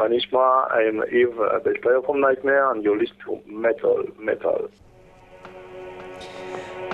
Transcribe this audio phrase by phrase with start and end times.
[0.00, 0.72] מה נשמע.
[0.72, 4.70] I'm Yves, uh, the player from Nightmare, and you listen to metal, metal.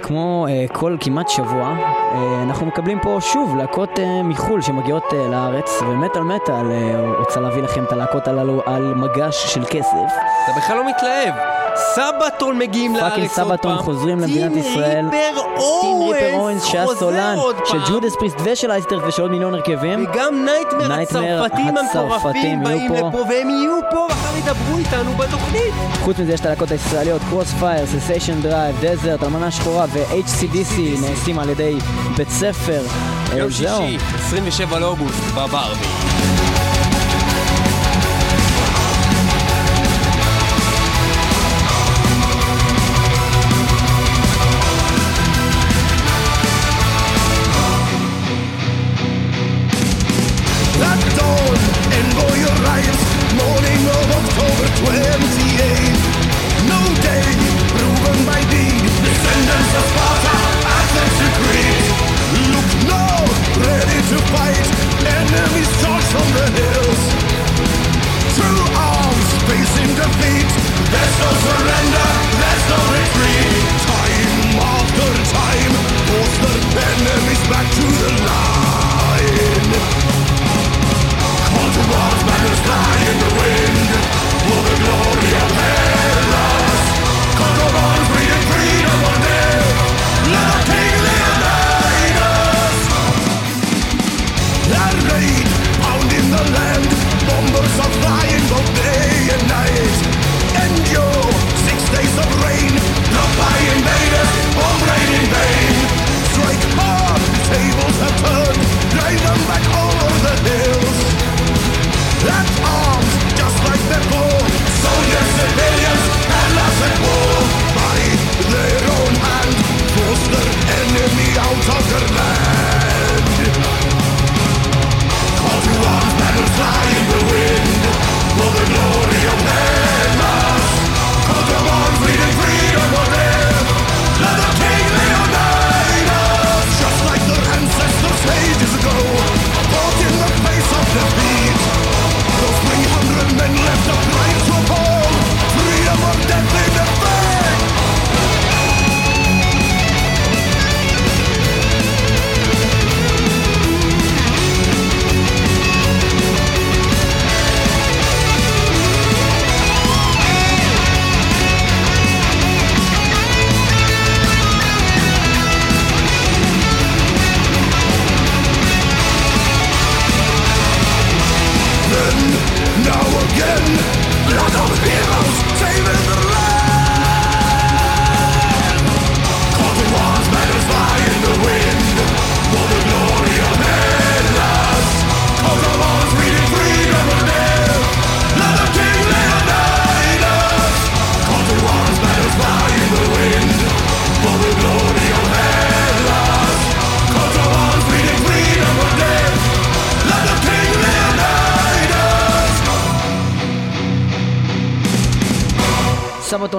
[0.07, 5.15] כמו uh, כל כמעט שבוע, uh, אנחנו מקבלים פה שוב להקות uh, מחו"ל שמגיעות uh,
[5.15, 10.13] לארץ, ומטאל מטאל uh, רוצה להביא לכם את הלהקות הללו על מגש של כסף.
[10.45, 11.35] אתה בכלל לא מתלהב.
[11.75, 13.29] Sabaton מגיעים לארץ עוד פעם.
[13.29, 15.07] fucking Sabaton חוזרים למדינת ישראל.
[15.81, 17.79] טים ריפר אוונס שהיה סולן של.
[17.89, 20.07] Judas Priest ושל Iced Earth ושל עוד מיליון הרכבים.
[20.11, 23.09] וגם Nightmare הצרפתים המטורפים באים פה.
[23.09, 24.07] לפה והם יהיו פה
[24.47, 25.75] ידברו איתנו בתוכנית.
[26.05, 31.49] חוץ מזה יש את הלהקות הישראליות, Crossfire, ססיישן דרייב, Desert, אלמנה שחורה ו-HCDC נעשים על
[31.49, 31.79] ידי
[32.17, 32.83] בית ספר.
[33.33, 33.83] אה, יום זהו.
[33.83, 35.87] שישי, 27 לאוגוסט, בברבי.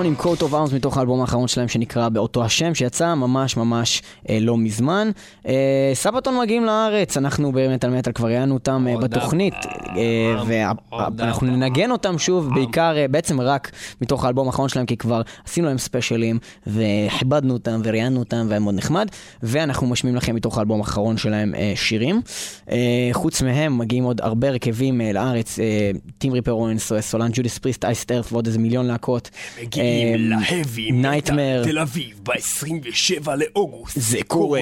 [0.08, 4.38] עם coat of arms מתוך האלבום האחרון שלהם שנקרא באותו השם שיצא ממש ממש אה,
[4.42, 5.12] לא מזמן.
[5.48, 9.54] אה, סבתון מגיעים לארץ, אנחנו במטאל מטאל כבר ראיינו אותם אה, בתוכנית
[9.98, 10.44] אה,
[11.18, 15.68] ואנחנו ננגן אותם שוב בעיקר אה, בעצם רק מתוך האלבום האחרון שלהם כי כבר עשינו
[15.68, 19.08] להם ספיישלים וכיבדנו אותם וראיינו אותם והיה מאוד נחמד
[19.44, 22.22] ואנחנו משמיעים לכם מתוך האלבום האחרון שלהם אה, שירים.
[22.72, 25.60] אה, חוץ מהם מגיעים עוד הרבה הרכבים אה, לארץ,
[26.18, 29.30] טים ריפר אוונס, סולן Judas Priest, Iced Earth ועוד איזה מיליון להקות.
[30.06, 31.64] מגיעים להאבי מטאל.
[31.64, 34.00] תל אביב ב-27 לאוגוסט.
[34.00, 34.62] זה קורה.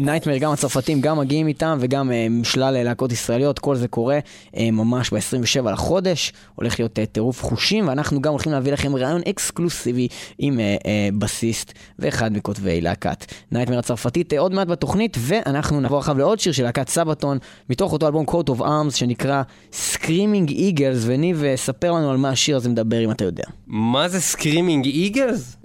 [0.00, 4.18] Nightmare, גם הצרפתים גם מגיעים איתם, וגם אה, שלל להקות ישראליות, כל זה קורה
[4.56, 6.32] אה, ממש ב-27 לחודש.
[6.54, 10.08] הולך להיות אה, טירוף חושים, ואנחנו גם הולכים להביא לכם ראיון אקסקלוסיבי
[10.38, 15.98] עם אה, אה, בסיסט ואחד מכותבי להקת Nightmare הצרפתית אה, עוד מעט בתוכנית, ואנחנו נעבור
[15.98, 17.38] עכשיו לעוד שיר של להקת Sabaton,
[17.70, 19.42] מתוך אותו אלבום coat of arms שנקרא
[19.72, 23.44] Screaming Eagles, וניב, אה, ספר לנו על מה השיר הזה מדבר אם אתה יודע.
[23.66, 24.18] מה זה
[24.54, 25.56] Screaming Eagles?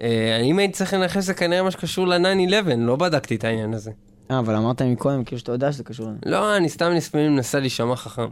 [0.43, 3.91] אם הייתי צריך לנחש זה כנראה מה שקשור ל-9-11, לא בדקתי את העניין הזה.
[4.31, 6.17] אה, אבל אמרת מקודם כאילו שאתה יודע שזה קשור לזה.
[6.25, 8.27] לא, אני סתם לפעמים מנסה להישמע חכם.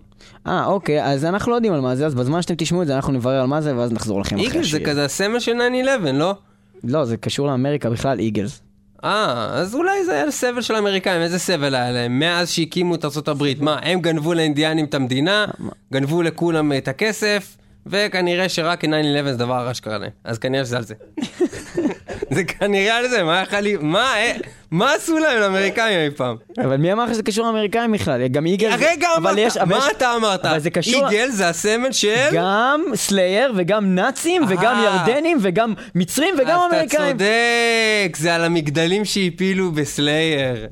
[0.48, 2.96] אה, אוקיי, אז אנחנו לא יודעים על מה זה, אז בזמן שאתם תשמעו את זה
[2.96, 4.90] אנחנו נברר על מה זה, ואז נחזור לכם אחרי Eagles זה השיר.
[4.90, 5.58] כזה הסמל של
[6.04, 6.36] 9-11, לא?
[6.84, 8.62] לא, זה קשור לאמריקה בכלל, Eagles.
[9.04, 12.20] אה, אז אולי זה היה סבל של האמריקאים, איזה סבל היה להם?
[12.20, 15.46] מאז שהקימו את ארה"ב, מה, הם גנבו לאינדיאנים את המדינה,
[15.94, 17.57] גנבו לכולם את הכסף,
[17.90, 18.88] וכנראה שרק 9-11
[19.26, 20.10] זה דבר רע שקרה להם.
[20.24, 20.94] אז כנראה שזה על זה.
[22.36, 23.78] זה כנראה על זה, מה יכול לי...
[23.82, 24.32] מה, אה,
[24.72, 26.36] מה עשו להם לאמריקאים אי פעם?
[26.60, 28.28] אבל מי אמר לך שזה קשור לאמריקאים בכלל?
[28.28, 28.72] גם Eagle...
[28.72, 28.86] אבל
[29.18, 30.46] אמרת, מה יש- אתה אמרת?
[30.46, 31.08] אבל זה קשור...
[31.10, 32.16] Eagle זה הסמל של...
[32.34, 34.84] גם Slayer וגם נאצים וגם אה.
[35.08, 37.12] ירדנים וגם מצרים וגם אז אתה אמריקאים.
[37.18, 40.68] צודק, זה על המגדלים שהפילו ב Slayer.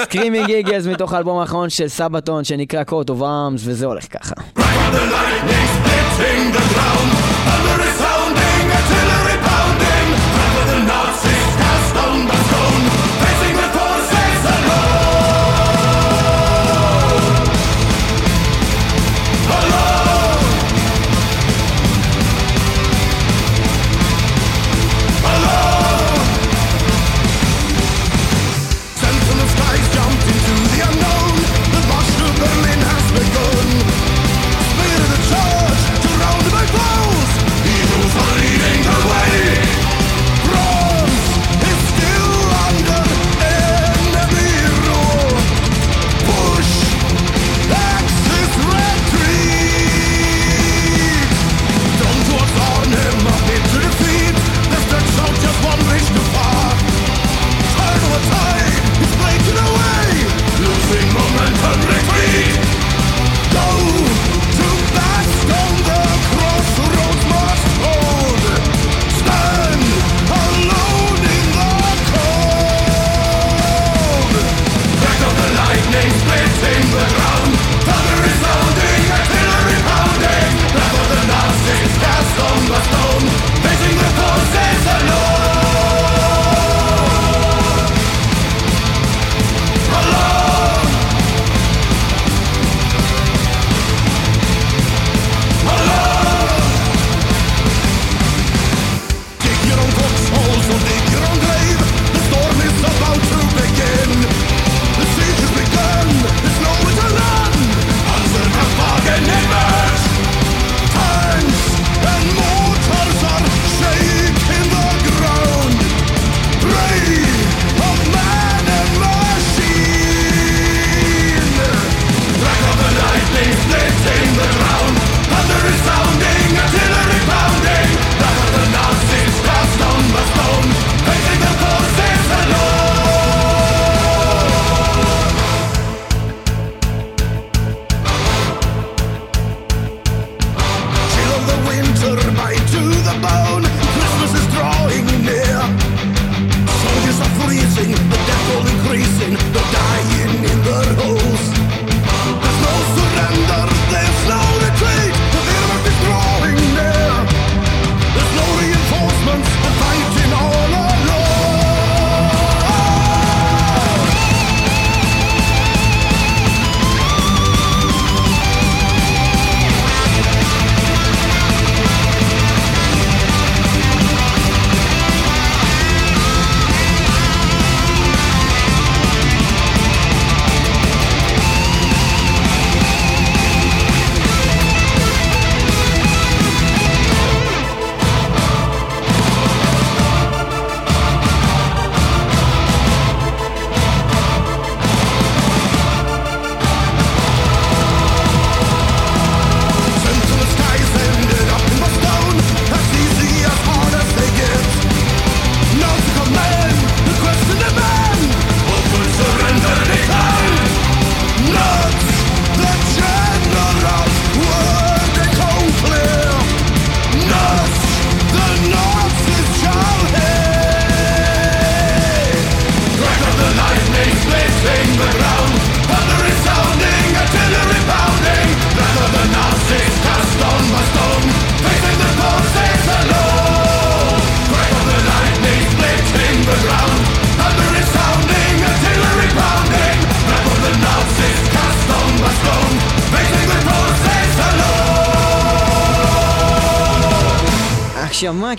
[0.00, 4.34] Screaming Eagles מתוך האלבום האחרון של Sabaton שנקרא Coat of Arms וזה הולך ככה.
[6.22, 7.49] in the ground.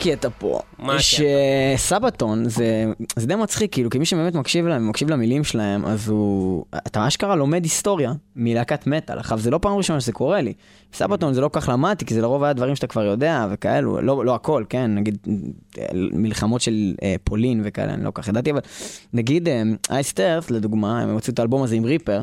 [0.01, 0.59] כי אתה פה.
[0.79, 6.09] מה שסבתון זה, זה די מצחיק, כאילו, כמי שבאמת מקשיב להם, מקשיב למילים שלהם, אז
[6.09, 6.65] הוא...
[6.75, 9.19] אתה אשכרה לומד היסטוריה מלהקת מטאל.
[9.19, 10.53] עכשיו, זה לא פעם ראשונה שזה קורה לי.
[10.93, 14.01] סבתון זה לא כל כך למדתי, כי זה לרוב היה דברים שאתה כבר יודע וכאלו,
[14.01, 15.17] לא, לא הכל, כן, נגיד
[15.79, 18.59] אה, מלחמות של אה, פולין וכאלה, אני לא כל כך ידעתי, אבל
[19.13, 19.49] נגיד
[19.89, 22.21] אייסטרס, לדוגמה, הם הוציאו את האלבום הזה עם ריפר, אה,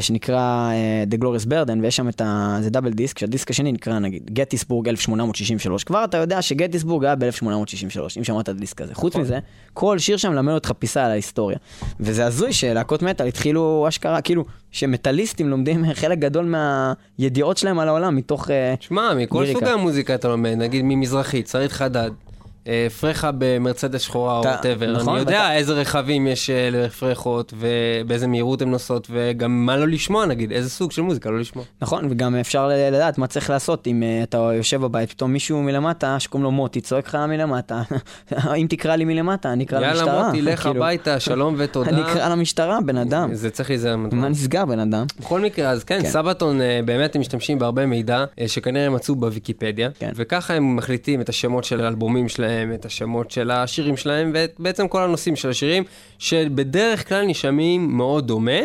[0.00, 2.58] שנקרא אה, The Glorious Burden, ויש שם את ה...
[2.60, 5.84] זה דאבל דיסק, שהדיסק השני נקרא נגיד גטיסבורג 1863.
[5.84, 8.94] כבר אתה יודע שגטיסבורג היה ב-1863, אם שמעת את הדיסק הזה.
[8.94, 9.38] חוץ מזה,
[9.74, 11.58] כל שיר שם מלמד אותך פיסה על ההיסטוריה.
[12.00, 16.54] וזה הזוי שלהקות מטאל התחילו אשכרה, כאילו, שמטאליסטים לומדים חלק גדול
[17.18, 18.50] מהידיעות שלהם על העולם מתוך...
[18.50, 19.46] אה, שמע, מכל.
[19.52, 22.10] סוגי המוזיקה אתה לומד, נגיד ממזרחית, שרית חדד.
[22.68, 27.54] אה, פרחה במרצדס שחורה או whatever, נכון, אני יודע ואתה- איזה רכבים יש אה, לפרחות
[27.56, 31.64] ובאיזה מהירות הן נוסעות וגם מה לא לשמוע נגיד, איזה סוג של מוזיקה לא לשמוע.
[31.82, 36.20] נכון, וגם אפשר לדעת מה צריך לעשות אם uh, אתה יושב בבית, פתאום מישהו מלמטה,
[36.20, 37.82] שקוראים לו מוטי, צועק לך מלמטה.
[38.60, 40.06] אם תקרא לי מלמטה, אני אקרא למשטרה.
[40.06, 41.90] יאללה מוטי, לך כאילו, הביתה, שלום ותודה.
[41.90, 43.34] אני אקרא למשטרה, בן אדם.
[43.34, 43.96] זה צריך להיזהר.
[43.96, 45.06] מה נסגר, בן אדם?
[45.20, 46.08] בכל מקרה, אז כן, כן.
[46.08, 50.12] סבתון אה, באמת הם משתמשים בהרבה מידע אה, שכנראה הם מצאו בוויקיפדיה, כן.
[50.14, 55.02] וככה הם מחליטים את השמות של האלבומים שלהם, את השמות של השירים שלהם, ובעצם כל
[55.02, 55.84] הנושאים של השירים,
[56.18, 58.60] שבדרך כלל נשמעים מאוד דומה,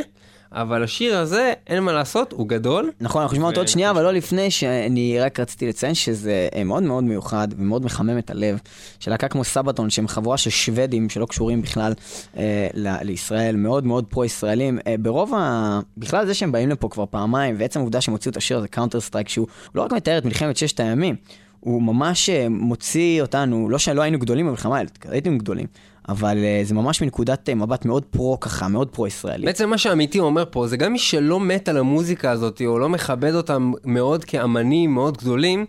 [0.51, 2.91] אבל השיר הזה, אין מה לעשות, הוא גדול.
[3.01, 6.63] נכון, אנחנו נשמע אותו עוד שנייה, אבל לא לפני שאני רק רציתי לציין שזה אה,
[6.63, 8.59] מאוד מאוד מיוחד ומאוד מחמם את הלב,
[8.99, 11.93] של להקה כמו Sabaton, שהם חבורה של שוודים שלא קשורים בכלל
[12.37, 14.79] אה, ל- לישראל, מאוד מאוד פרו-ישראלים.
[14.87, 15.79] אה, ברוב ה...
[15.97, 18.99] בכלל זה שהם באים לפה כבר פעמיים, ועצם העובדה שהם הוציאו את השיר הזה, Counter
[18.99, 21.15] Strike, שהוא לא רק מתאר את מלחמת ששת הימים,
[21.67, 25.65] הוא ממש אה, מוציא אותנו, לא שלא היינו גדולים במלחמה, הייתם גדולים,
[26.09, 29.45] אבל אה, זה ממש מנקודת אה, מבט מאוד פרו ככה, מאוד פרו-ישראלי.
[29.45, 32.89] בעצם מה שעמיתי אומר פה, זה גם מי שלא מת על המוזיקה הזאת, או לא
[32.89, 35.65] מכבד אותם מאוד כאמנים מאוד גדולים,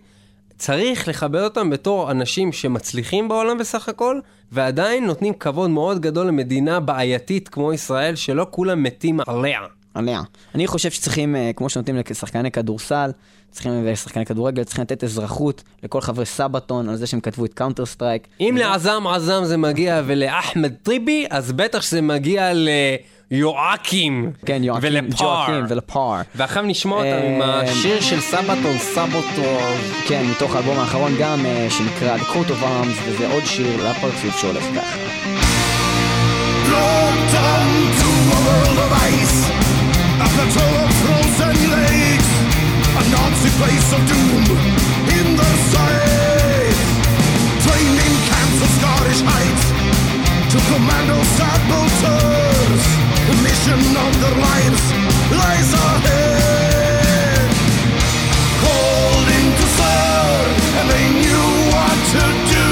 [0.57, 4.19] צריך לכבד אותם בתור אנשים שמצליחים בעולם בסך הכל,
[4.51, 9.59] ועדיין נותנים כבוד מאוד גדול למדינה בעייתית כמו ישראל, שלא כולם מתים עליה.
[9.99, 10.21] עליה.
[10.55, 13.11] אני חושב שצריכים, אה, כמו שנותנים לשחקני כדורסל,
[13.51, 17.85] צריכים לשחקני כדורגל, צריכים לתת אזרחות לכל חברי Sabaton על זה שהם כתבו את Counter
[17.85, 18.27] Strike.
[18.39, 22.51] אם לעזאם עזאם זה מגיע ולאחמד טיבי, אז בטח שזה מגיע
[23.31, 24.31] ליואקים.
[24.45, 25.65] כן, יואקים, ולפאר.
[25.69, 26.21] ולפאר.
[26.35, 29.77] ועכשיו נשמע אותם עם אה, השיר של סבתון, סבתון.
[30.07, 34.41] כן, מתוך האלבום האחרון גם, אה, שנקרא The Coat of Arms, וזה עוד שיר לפרצוף
[34.41, 34.97] שהולך ככה.
[43.45, 44.43] A place of doom
[45.17, 46.75] in the sight.
[47.63, 49.65] Trained in camps of Scottish heights,
[50.51, 52.83] to commando saboteurs,
[53.29, 54.83] the mission of their lives
[55.31, 57.47] lies ahead.
[58.59, 62.23] Called into serve, and they knew what to
[62.55, 62.69] do.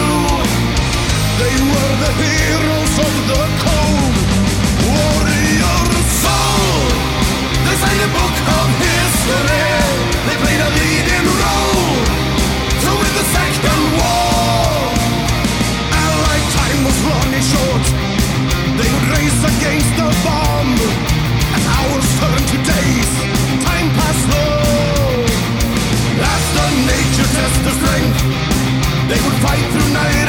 [1.41, 3.76] They were the heroes of the cold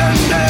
[0.09, 0.48] Yeah.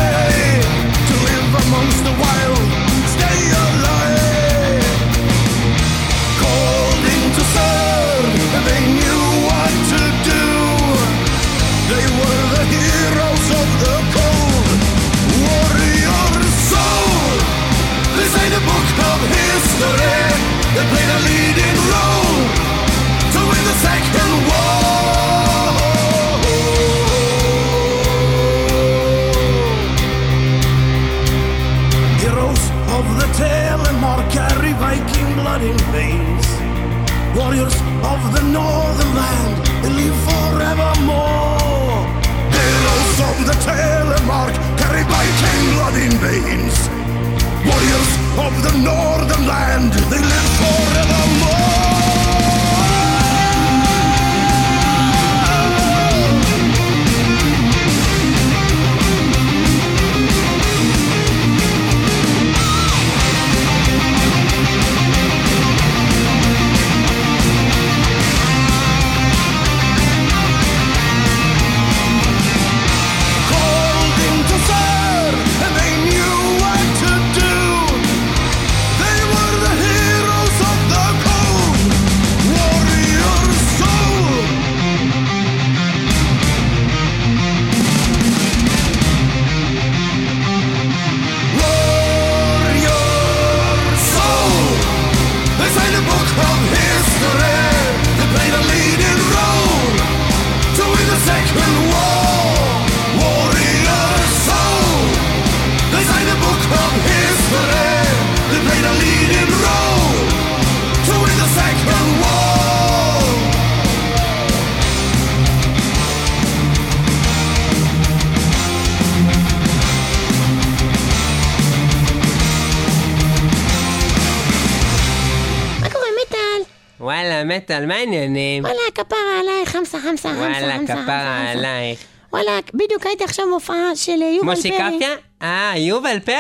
[128.37, 128.65] העניינים?
[128.65, 131.53] וואלה, כפרה עלייך, חמסה, חמסה, חמסה, וואלה, חמסה, כפרה חמסה.
[131.53, 131.99] עלייך.
[132.33, 134.97] וואלה, בדיוק הייתי עכשיו בהופעה של אה, יובל מושי פרי.
[134.97, 135.15] קפיה?
[135.43, 136.37] אה, יובל פרי?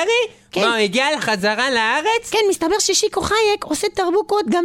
[0.50, 0.60] כן.
[0.60, 2.30] מה, הוא הגיע לחזרה לארץ?
[2.30, 4.64] כן, מסתבר ששיקו חייק עושה תרבוקות גם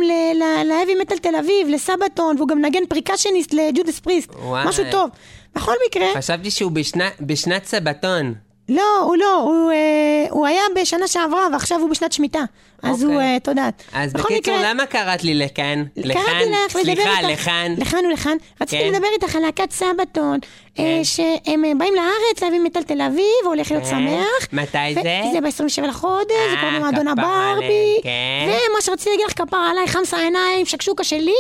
[0.66, 4.30] להאבי מטאל תל אביב, לסבתון, והוא גם מנגן פריקשניסט לג'ודס פריסט.
[4.36, 4.68] וואי.
[4.68, 5.10] משהו טוב.
[5.56, 6.72] בכל מקרה, חשבתי שהוא
[7.20, 8.34] בשנת סבתון.
[8.70, 12.44] לא, הוא לא, הוא, אה, הוא היה בשנה שעברה ועכשיו הוא בשנת שמיטה.
[12.84, 13.16] אז אוקיי.
[13.16, 13.84] הוא, אה, את יודעת.
[13.94, 15.84] אז בקיצור, מקרה, למה קראת לי לכאן?
[15.96, 16.22] לכאן?
[16.24, 17.22] קראתי לך לדבר סליחה.
[17.22, 17.76] לכאן.
[17.78, 18.38] לכאן ולכאן.
[18.62, 18.94] רציתי כן.
[18.94, 20.40] לדבר איתך על להקת סבתון,
[20.80, 23.90] אה, שהם אה, באים לארץ להביא מטאל תל אביב, והולך להיות כן.
[23.90, 24.48] שמח.
[24.54, 25.22] מתי ו- זה?
[25.34, 28.00] זה ב-27 לחודש, זה אה, קוראים למועדון כפרה הברבי.
[28.04, 28.10] כן.
[28.48, 31.32] ומה שרציתי להגיד לך, כפרה עליי, חמסה העיניים, שקשוקה שלי,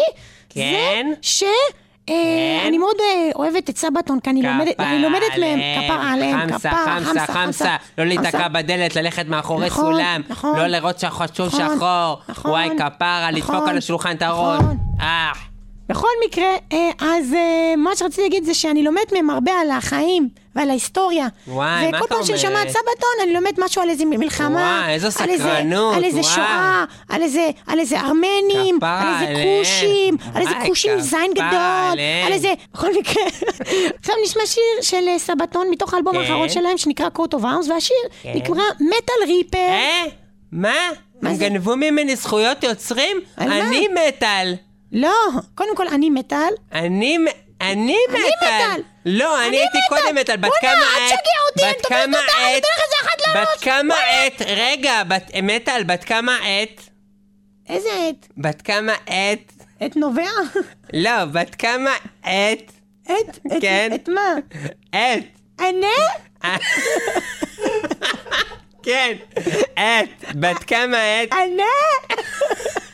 [0.50, 1.08] כן.
[1.10, 1.44] זה ש...
[2.10, 7.33] אה, אני מאוד אה, אוהבת את סבתון, כי אני לומדת, מהם, כפרה עליהם, כפרה, חמסה,
[7.33, 7.75] חמסה.
[7.98, 8.48] לא להיתקע.
[8.48, 10.22] בדלת, ללכת מאחורי נכון, סולם.
[10.29, 10.60] נכון.
[10.60, 11.03] לא לראות
[11.45, 12.19] נכון, שחור.
[12.29, 14.62] נכון, וואי, כפרה, לדפוק על השולחן את הראש.
[15.01, 15.52] אה.
[15.93, 20.29] בכל מקרה, אה, אז אה, מה שרציתי להגיד זה שאני לומדת מהם הרבה על החיים
[20.55, 21.27] ועל ההיסטוריה.
[21.47, 22.38] וואי, מה וכל אתה פעם שאני?
[22.39, 24.79] שומעת סבתון, אני לומדת משהו על איזה מלחמה.
[24.81, 26.23] וואי, איזו על איזה- סקרנות, על איזה.
[26.23, 29.43] שואה, על איזה, על איזה ארמנים, על איזה.
[29.59, 32.00] כושים, על איזה וואי, כושים עם זין גדול.
[32.25, 32.53] על איזה...
[32.73, 33.23] בכל מקרה.
[34.00, 36.19] עכשיו נשמע שיר של אה, סבתון מתוך האלבום כן.
[36.21, 39.57] האחרון שלהם, שנקרא קוט אוף ארמס, והשיר נקרא מטאל ריפר.
[39.57, 40.03] אה?
[40.51, 40.73] מה?
[41.21, 41.50] מה הם זה?
[41.50, 43.17] גנבו ממני זכויות יוצרים?
[43.38, 44.53] אני מטאל.
[44.93, 45.13] לא,
[45.55, 46.53] קודם כל אני מטאל.
[46.71, 47.17] אני
[47.62, 48.81] אני מטאל.
[49.05, 49.77] לא, אני הייתי.
[49.89, 50.35] קודם מטאל.
[50.38, 51.19] בת בוא'נה, כמה אל עת?
[51.19, 52.63] תשגע אותי, אני כמה אותך, אני עת?
[52.63, 53.47] אתן לך איזה אחת לראש.
[53.57, 54.41] בת כמה עת?
[54.47, 55.01] רגע,
[55.43, 56.81] מטאל, בת כמה עת?
[57.69, 58.27] איזה עת?
[58.38, 59.53] בת כמה עת?
[59.79, 60.29] עת נובע?
[60.93, 61.91] לא, בת כמה
[62.23, 62.71] עת?
[63.07, 63.39] עת?
[63.51, 63.91] עת- כן.
[63.95, 64.33] את מה?
[64.91, 65.23] עת.
[65.59, 65.88] ענה?
[68.85, 69.13] כן,
[69.75, 70.35] עת.
[70.35, 71.33] בת כמה עת?
[71.33, 71.63] ענה?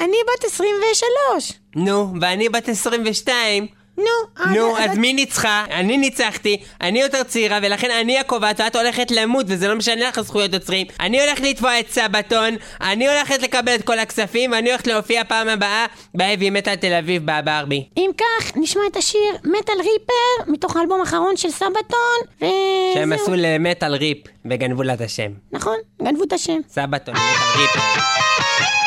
[0.00, 1.52] אני בת 23.
[1.76, 3.79] נו, ואני בת 22.
[4.00, 5.64] נו, נו, אז מי ניצחה?
[5.70, 10.20] אני ניצחתי, אני יותר צעירה, ולכן אני הקובעת, ואת הולכת למות, וזה לא משנה לך
[10.20, 10.86] זכויות יוצרים.
[11.00, 15.48] אני הולכת לתבוע את סבתון, אני הולכת לקבל את כל הכספים, ואני הולכת להופיע פעם
[15.48, 17.88] הבאה בהאבי מטאל תל אביב בברבי.
[17.96, 22.50] אם כך, נשמע את השיר מטאל ריפר, מתוך האלבום האחרון של סבתון, וזהו.
[22.94, 24.18] שהם עשו למטאל ריפ,
[24.50, 25.30] וגנבו לה את השם.
[25.52, 26.58] נכון, גנבו את השם.
[26.68, 28.79] סבתון, מטאל ריפ.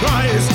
[0.00, 0.53] Christ.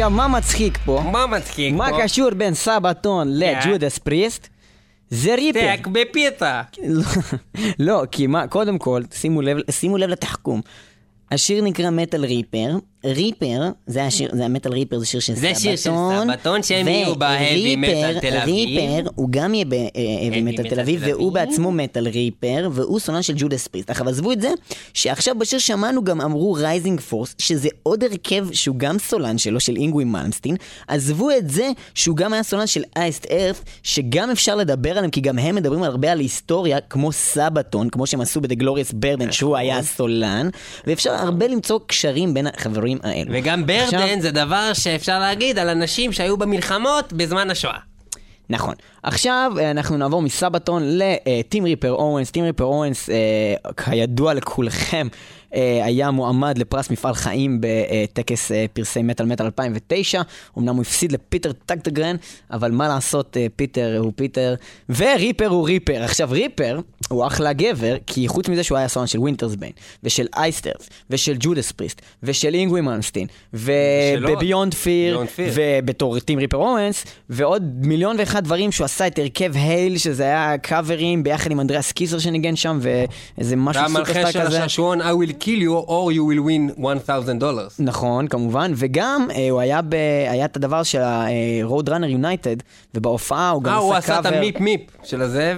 [0.00, 1.02] עכשיו, מה מצחיק פה?
[1.12, 2.02] מה מצחיק מה פה?
[2.02, 4.48] קשור בין Sabaton ל Judas Priest?
[5.10, 5.76] זה Ripper.
[5.76, 6.62] טק בפיתה.
[6.86, 7.02] לא,
[7.78, 10.60] לא, כי מה, קודם כל, שימו לב, שימו לב לתחכום.
[11.30, 15.40] השיר נקרא Metal Ripper, Ripper, זה השיר, זה ה Metal Ripper, זה שיר של זה
[15.40, 15.60] Sabaton.
[15.60, 15.90] שיר של
[16.26, 18.68] Sabaton, שהם יהיו בהאבי מטאל תל אביב.
[18.68, 21.32] Ripper, הוא גם יהיה בהאבי מטאל תל אביב, והוא.
[21.32, 23.90] בעצמו Metal Ripper, והוא סולן של Judas Priest.
[23.90, 24.50] עכשיו עזבו את זה,
[24.94, 29.76] שעכשיו בשיר שמענו גם אמרו Rising Force, שזה עוד הרכב שהוא גם סולן שלו, של
[29.76, 30.56] אינגווי מלמסטין.
[30.88, 35.20] עזבו את זה שהוא גם היה סולן של אייסט ארת, שגם אפשר לדבר עליהם, כי
[35.20, 39.56] גם הם מדברים הרבה על היסטוריה, כמו סבתון, כמו שהם עשו ב-The Glorious Burden, שהוא
[39.56, 40.48] היה הסולן,
[40.86, 43.30] ואפשר הרבה למצוא קשרים בין החברים האלו.
[43.34, 47.78] וגם עכשיו- ברדן זה דבר שאפשר להגיד על אנשים שהיו במלחמות בזמן השואה.
[48.50, 48.74] נכון.
[49.02, 52.30] עכשיו אה, אנחנו נעבור מסבתון לטים ריפר אורנס.
[52.30, 53.16] טים ריפר אורנס, אה,
[53.84, 55.08] כידוע לכולכם,
[55.84, 60.22] היה מועמד לפרס מפעל חיים בטקס אה, פרסי מטאל מטאל 2009.
[60.58, 62.16] אמנם הוא הפסיד לפיטר טקטגרן,
[62.50, 64.54] אבל מה לעשות, אה, פיטר הוא פיטר,
[64.88, 66.02] וריפר הוא ריפר.
[66.02, 70.26] עכשיו ריפר הוא אחלה גבר, כי חוץ מזה שהוא היה סולן של Winters Bane, ושל
[70.36, 75.52] Iced Earth, ושל Judas Priest, ושל אינגווי מלמסטין, וב Beyond Fear, Beyond Fear.
[75.54, 80.58] ובתור טים ריפר אוונס, ועוד מיליון ואחד דברים שהוא עשה את הרכב Hail, שזה היה
[80.58, 84.58] קאברים ביחד עם אנדריאס קיסר שניגן שם, ואיזה משהו סופרסטאר של כזה.
[84.58, 87.76] השעשועון I will kill you or you will win 1,000 dollars.
[87.78, 89.94] נכון, כמובן, וגם אה, הוא היה, ב...
[90.30, 92.62] היה את הדבר של ה-Road Runner United,
[92.94, 94.36] ובהופעה הוא גם אה, הוא עשה עשה את קאבר.
[94.36, 95.56] המיפ מיפ של הזאב?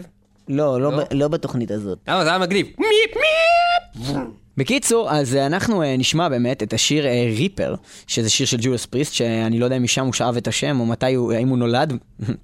[0.49, 0.99] לא, לא, לא?
[0.99, 1.99] ב- לא בתוכנית הזאת.
[2.09, 2.67] למה זה היה מגניב?
[2.79, 4.17] מיפ מיפ!
[4.57, 7.75] בקיצור, אז אה, אנחנו אה, נשמע באמת את השיר אה, Ripper,
[8.07, 10.87] שזה שיר של Judas Priest, שאני לא יודע אם משם הוא שאב את השם, או
[10.87, 11.93] מתי הוא, האם הוא נולד,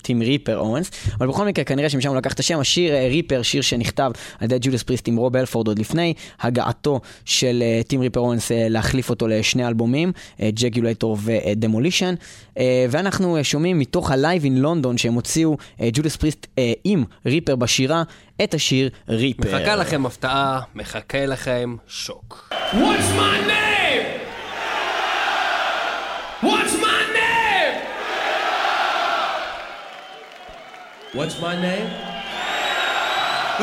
[0.02, 2.58] טים ריפר אוונס, אבל בכל מקרה, כנראה שמשם הוא לקח את השם.
[2.58, 7.00] השיר אה, Ripper, שיר שנכתב על ידי Judas Priest עם רוב הלפורד עוד לפני הגעתו
[7.24, 12.14] של אה, טים ריפר אוונס אה, להחליף אותו לשני אלבומים, Jugulator ו Demolition,
[12.90, 17.04] ואנחנו אה, שומעים מתוך ה Live in London שהם הוציאו אה, Judas Priest אה, עם
[17.26, 18.02] ריפר בשירה,
[18.43, 19.57] את השיר ריפר.
[19.57, 22.53] מחכה לכם הפתעה, מחכה לכם שוק.
[22.73, 22.77] What's
[23.17, 24.05] my name?
[26.43, 27.75] What's my name?
[31.15, 31.89] What's my name?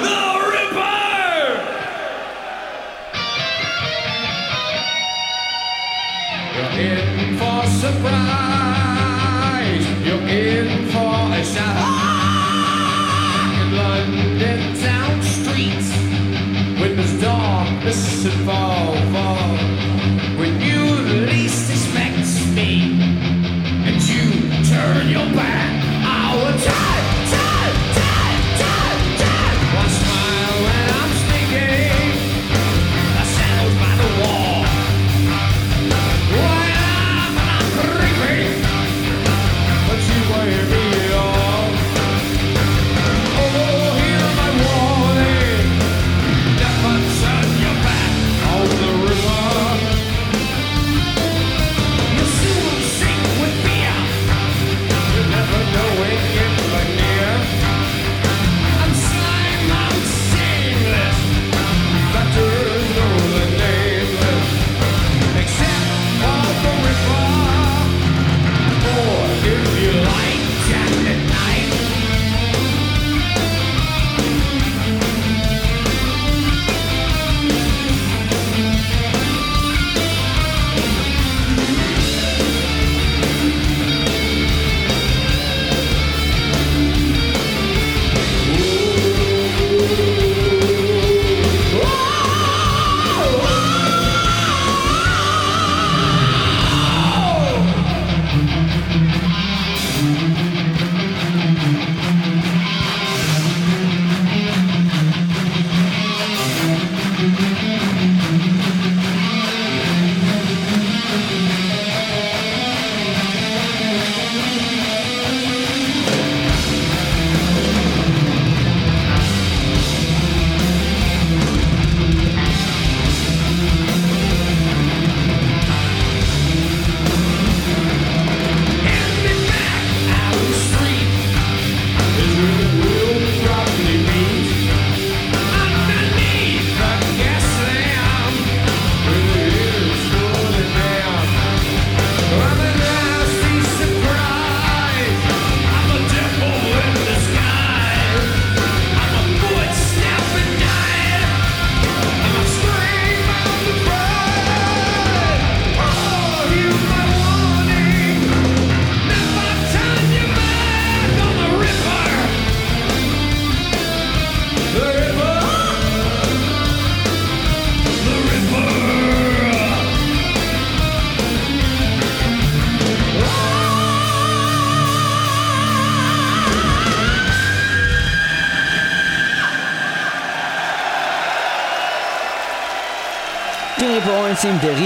[0.05, 0.21] The
[0.53, 1.01] Ripper!
[6.57, 8.54] You're in for surprise.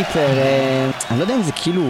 [0.09, 1.83] ריפר, אה, אני לא יודע אם זה כאילו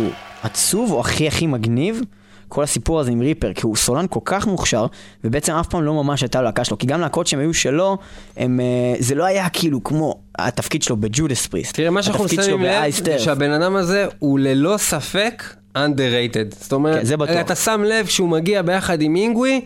[0.43, 2.01] עצוב או הכי הכי מגניב.
[2.47, 4.86] כל הסיפור הזה עם ריפר, כי הוא סולן כל כך מוכשר,
[5.23, 7.97] ובעצם אף פעם לא ממש הייתה להקה שלו, כי גם להקות שהם היו שלו,
[8.38, 11.75] הם, אה, זה לא היה כאילו כמו התפקיד שלו בג'ודס פריסט.
[11.75, 13.19] תראה, מה שאנחנו שמים לב, זה.
[13.19, 15.43] שהבן אדם הזה הוא ללא ספק
[15.77, 16.55] underrated.
[16.60, 17.39] זאת אומרת, כן.
[17.39, 19.62] אתה שם לב שהוא מגיע ביחד עם אינגווי,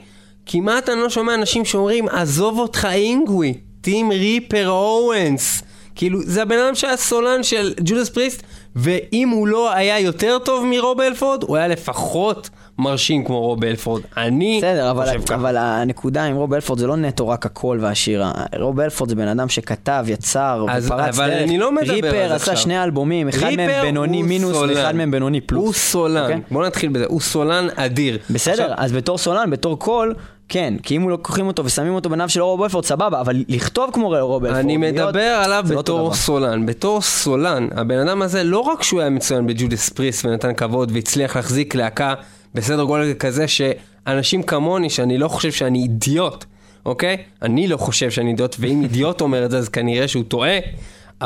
[0.46, 5.64] כמעט אני לא שומע אנשים שאומרים, עזוב אותך אינגווי, טים ריפר אוונס.
[5.96, 8.44] כאילו, זה הבן אדם שהיה סולן של Judas Priest,
[8.76, 14.02] ואם הוא לא היה יותר טוב מרוב הלפורד, הוא היה לפחות מרשים כמו רוב הלפורד.
[14.18, 15.36] אני בסדר, אבל, חושב ככה.
[15.36, 18.32] אבל הנקודה עם רוב הלפורד זה לא נטו רק הקול והשירה.
[18.60, 21.44] רוב הלפורד זה בן אדם שכתב, יצר אז- ופרץ אבל דרך.
[21.44, 22.58] אני לא מדבר ריפר עשה עכשיו.
[22.58, 24.74] שני אלבומים, אחד מהם בינוני מינוס סולן.
[24.78, 25.66] ואחד מהם בינוני פלוס.
[25.66, 26.42] הוא סולן, אוקיי?
[26.52, 28.18] בוא נתחיל בזה, הוא סולן אדיר.
[28.30, 30.16] בסדר, עכשיו, אז בתור סולן, בתור קול,
[30.50, 33.90] כן, כי אם הוא לוקחים אותו ושמים אותו בנעל של רוב הלפורד, סבבה, אבל לכתוב
[33.94, 34.60] כמו רוב הלפורד.
[34.60, 36.14] אני להיות- מדבר עליו זה לא בתור דבר.
[36.14, 36.66] סולן.
[36.66, 40.92] בתור סולן, הבן אדם הזה, לא רק שהוא היה מצוין ב Judas Priest ונתן כבוד
[40.94, 42.14] והצליח להחזיק להקה
[42.56, 46.46] בסדר גודל כזה שאנשים כמוני, שאני לא חושב שאני אידיוט,
[46.86, 47.18] אוקיי?
[47.42, 50.58] אני לא חושב שאני אידיוט, ואם אידיוט אומר את זה, אז כנראה שהוא טועה.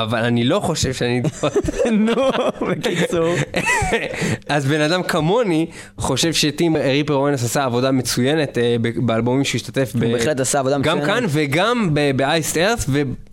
[0.03, 1.85] אבל אני לא חושב שאני אידיוט.
[1.91, 2.29] נו,
[2.69, 3.35] בקיצור.
[4.49, 5.65] אז בן אדם כמוני
[5.97, 9.91] חושב שטים ריפר אורנס עשה עבודה מצוינת אה, באלבומים שהוא השתתף.
[9.93, 11.05] הוא בהחלט עשה עבודה גם מצוינת.
[11.05, 12.85] כאן וגם באייסט ארץ,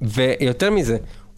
[0.02, 0.96] ויותר מזה,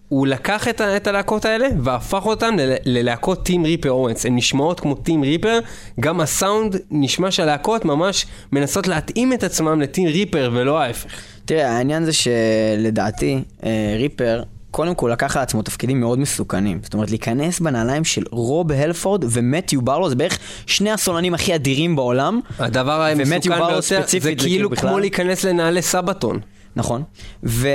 [0.09, 4.27] הוא לקח את, את הלהקות האלה והפך אותן ללהקות טים ריפר אורנס.
[4.27, 5.59] הן נשמעות כמו טים ריפר,
[6.01, 11.11] גם הסאונד נשמע שהלהקות ממש מנסות להתאים את עצמם לטים ריפר ולא ההפך.
[11.45, 14.43] תראה, העניין זה שלדעתי, אה, ריפר,
[14.77, 16.81] קודם כל לקח על עצמו תפקידים מאוד מסוכנים.
[16.83, 21.97] זאת אומרת, להיכנס בנעליים של רוב הלפורד ומתיו ברלו, זה בערך שני הסולנים הכי אדירים
[21.97, 22.41] בעולם.
[22.59, 24.89] הדבר המסוכן ביותר, זה כאילו כאילו בכלל.
[24.89, 26.41] כמו להיכנס לנעלי סבתון.
[26.77, 27.03] נכון.
[27.45, 27.69] ו,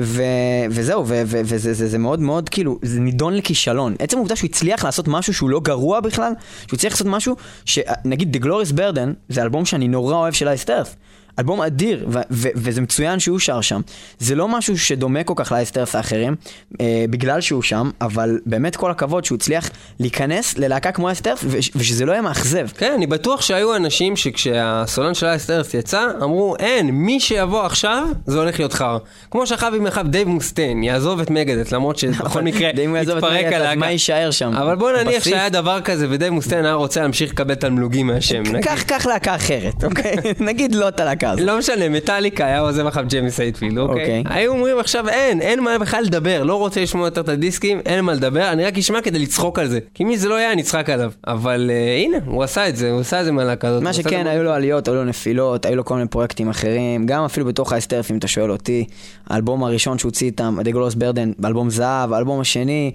[0.00, 0.22] ו,
[0.70, 3.94] וזהו, ו, ו, וזה זה, זה מאוד מאוד כאילו, זה נידון לכישלון.
[3.98, 6.32] עצם העובדה שהוא הצליח לעשות משהו שהוא לא גרוע בכלל,
[6.66, 10.96] שהוא הצליח לעשות משהו, שנגיד The Glorious Burden, זה אלבום שאני נורא אוהב של אייסטרף.
[11.38, 13.80] אלבום אדיר, ו- ו- וזה מצוין שהוא שר שם.
[14.18, 16.34] זה לא משהו שדומה כל כך לאייסטרס האחרים,
[16.80, 19.70] אה, בגלל שהוא שם, אבל באמת כל הכבוד שהוא הצליח
[20.00, 22.66] להיכנס ללהקה כמו Iced Earth, וש- ושזה לא יהיה מאכזב.
[22.78, 28.06] כן, אני בטוח שהיו אנשים שכשהסולן של Iced Earth יצא, אמרו, אין, מי שיבוא עכשיו,
[28.26, 28.98] זה הולך להיות חרא.
[29.30, 33.32] כמו שאחר עם אחד דייב מוסטיין, יעזוב את Megadeth, למרות שבכל מקרה יעזוב את יתפרק
[33.40, 33.74] Megadeth, אז הלהקה.
[33.80, 34.54] מה יישאר שם?
[34.56, 35.24] אבל בוא נניח?
[35.24, 38.42] שהיה דבר כזה, ודייב מוסטיין היה רוצה להמשיך לקבל תמלוגים מהשם.
[38.62, 40.16] קח, קח להקה אחרת, אוקיי?
[40.40, 41.46] נגיד לא את הלהקה הזאת.
[41.46, 44.02] לא משנה, מטאליקה היה עוזב אחריו ג'יימס הטפילד, אוקיי?
[44.02, 44.22] אוקיי.
[44.26, 48.04] היו אומרים עכשיו אין, אין מה בכלל לדבר, לא רוצה לשמוע יותר את הדיסקים, אין
[48.04, 49.78] מה לדבר, אני רק אשמע כדי לצחוק על זה.
[49.94, 51.12] כי מי זה לא היה, אני אצחק עליו.
[51.26, 53.82] אבל אה, הנה, הוא עשה את זה, הוא עשה את זה מהלהקה הזאת.
[53.82, 57.24] מה שכן, היו לו עליות, היו לו נפילות, היו לו כל מיני פרויקטים אחרים, גם
[57.24, 58.84] אפילו בתוך האסטרף, אם אתה שואל אותי,
[59.26, 62.92] האלבום הראשון שהוא הוציא איתם, The Glorious Burden, באלבום זהב, האלבום השני,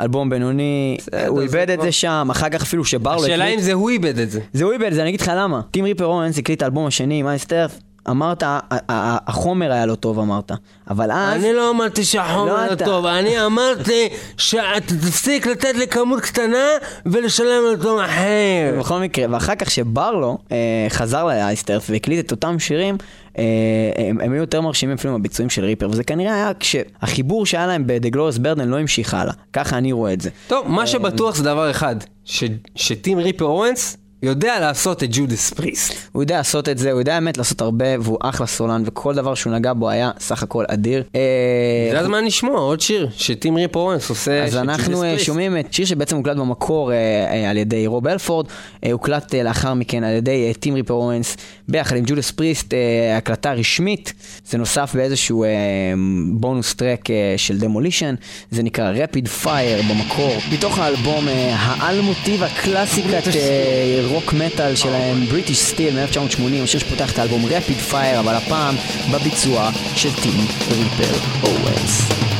[0.00, 3.72] אלבום בינוני, הוא איבד את זה שם, אחר כך אפילו שבר לו השאלה אם זה
[3.72, 4.40] הוא איבד את זה.
[4.52, 5.60] זה הוא איבד את זה, אני אגיד לך למה.
[5.70, 7.78] טים ריפר אורנס הקליט את האלבום השני עם אייסטרף,
[8.10, 8.42] אמרת,
[9.26, 10.52] החומר היה לא טוב אמרת,
[10.90, 11.44] אבל אז...
[11.44, 12.74] אני לא אמרתי שהחומר לא לא.
[12.74, 16.66] טוב, אני אמרתי שאתה תפסיק לתת לי כמות קטנה
[17.06, 18.78] ולשלם אותו מחיר.
[18.78, 22.96] בכל מקרה, ואחר כך שברלו אה, חזר לאייסטרף והקליט את אותם שירים,
[23.96, 27.86] הם, הם היו יותר מרשימים אפילו מהביצועים של ריפר, וזה כנראה היה כשהחיבור שהיה להם
[28.12, 29.34] Glorious Burden לא המשיך הלאה.
[29.52, 30.30] ככה אני רואה את זה.
[30.48, 31.96] טוב, מה שבטוח זה דבר אחד,
[32.74, 35.94] שטים ריפר אורנס יודע לעשות את ג'ודס פריסט.
[36.12, 39.34] הוא יודע לעשות את זה, הוא יודע באמת לעשות הרבה, והוא אחלה סולן, וכל דבר
[39.34, 41.02] שהוא נגע בו היה סך הכל אדיר.
[41.14, 41.20] אה,
[41.92, 45.18] זה הזמן לשמוע עוד שיר שטים ריפר אוונס עושה אז אנחנו אה.
[45.18, 48.46] שומעים את שיר שבעצם הוקלט במקור אה, על ידי רוב הלפורד,
[48.92, 51.36] הוקלט לאחר מכן על ידי טים ריפר אוונס,
[51.68, 52.74] ביחד עם Judas Priest,
[53.16, 54.12] הקלטה רשמית,
[54.46, 55.44] זה נוסף באיזשהו
[56.32, 58.14] bonus track של Demolition,
[58.50, 63.22] זה נקרא Rapid Fire במקור, מתוך האלבום האולטימטיב הקלאסיקת
[64.14, 68.74] רוק מטאל שלהם, British Steel מ-1980, השיר שפותח את האלבום Rapid Fire, אבל הפעם
[69.12, 72.33] בביצוע של טים ריפר אורנס.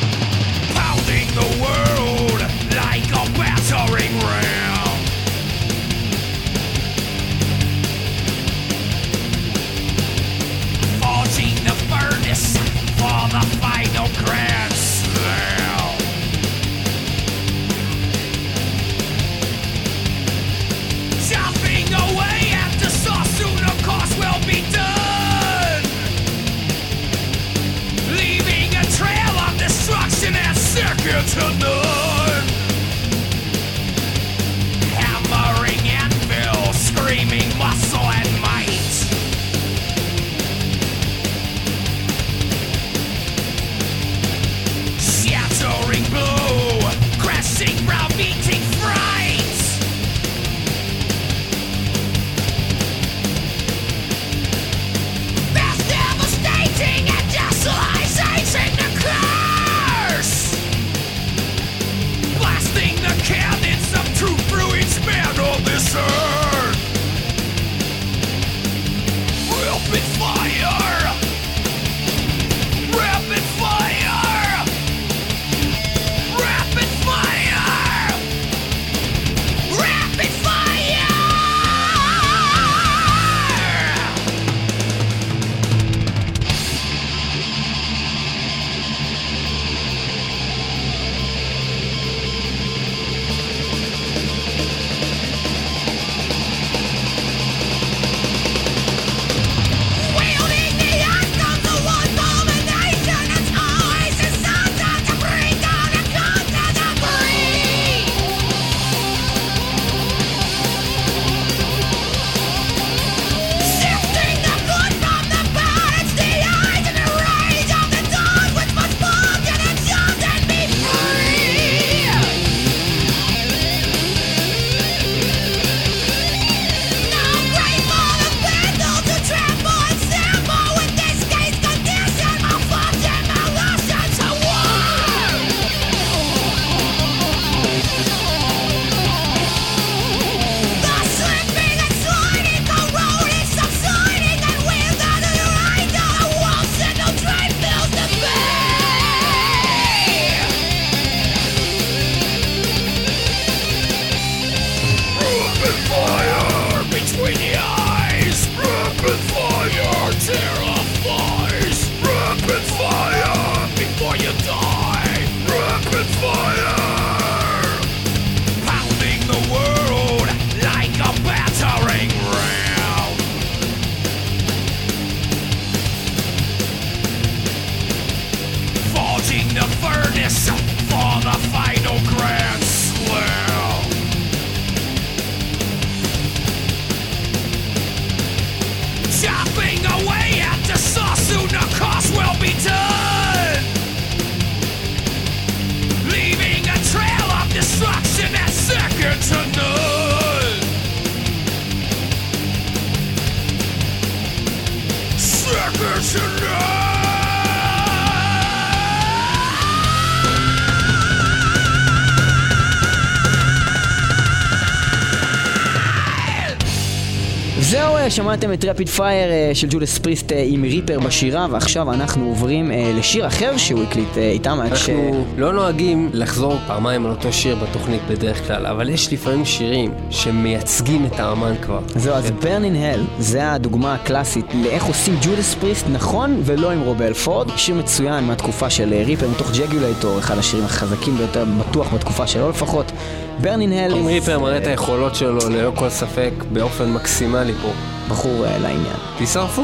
[218.11, 222.71] שמעתם את Rapid Fire אה, של Judas Priest אה, עם ריפר בשירה, ועכשיו אנחנו עוברים
[222.71, 224.59] אה, לשיר אחר שהוא הקליט איתם.
[224.61, 224.91] אנחנו ש...
[225.37, 231.07] לא נוהגים לחזור פעמיים על אותו שיר בתוכנית בדרך כלל, אבל יש לפעמים שירים שמייצגים
[231.07, 231.81] את האמן כבר.
[231.95, 232.35] זהו, אז כן.
[232.41, 237.49] Burn in Hell, זה הדוגמה הקלאסית לאיך עושים Judas Priest נכון ולא עם רוב הלפורד
[237.57, 242.93] שיר מצוין מהתקופה של ריפר, מתוך Jugulator, אחד השירים החזקים ביותר, בטוח בתקופה שלו לפחות.
[243.41, 243.95] ברנין הל...
[243.95, 247.94] עם ריפר מראה את היכולות שלו ללא כל ספק באופן מקסימלי פה.
[248.09, 248.97] בחור אה, לעניין.
[249.19, 249.63] תישרפו.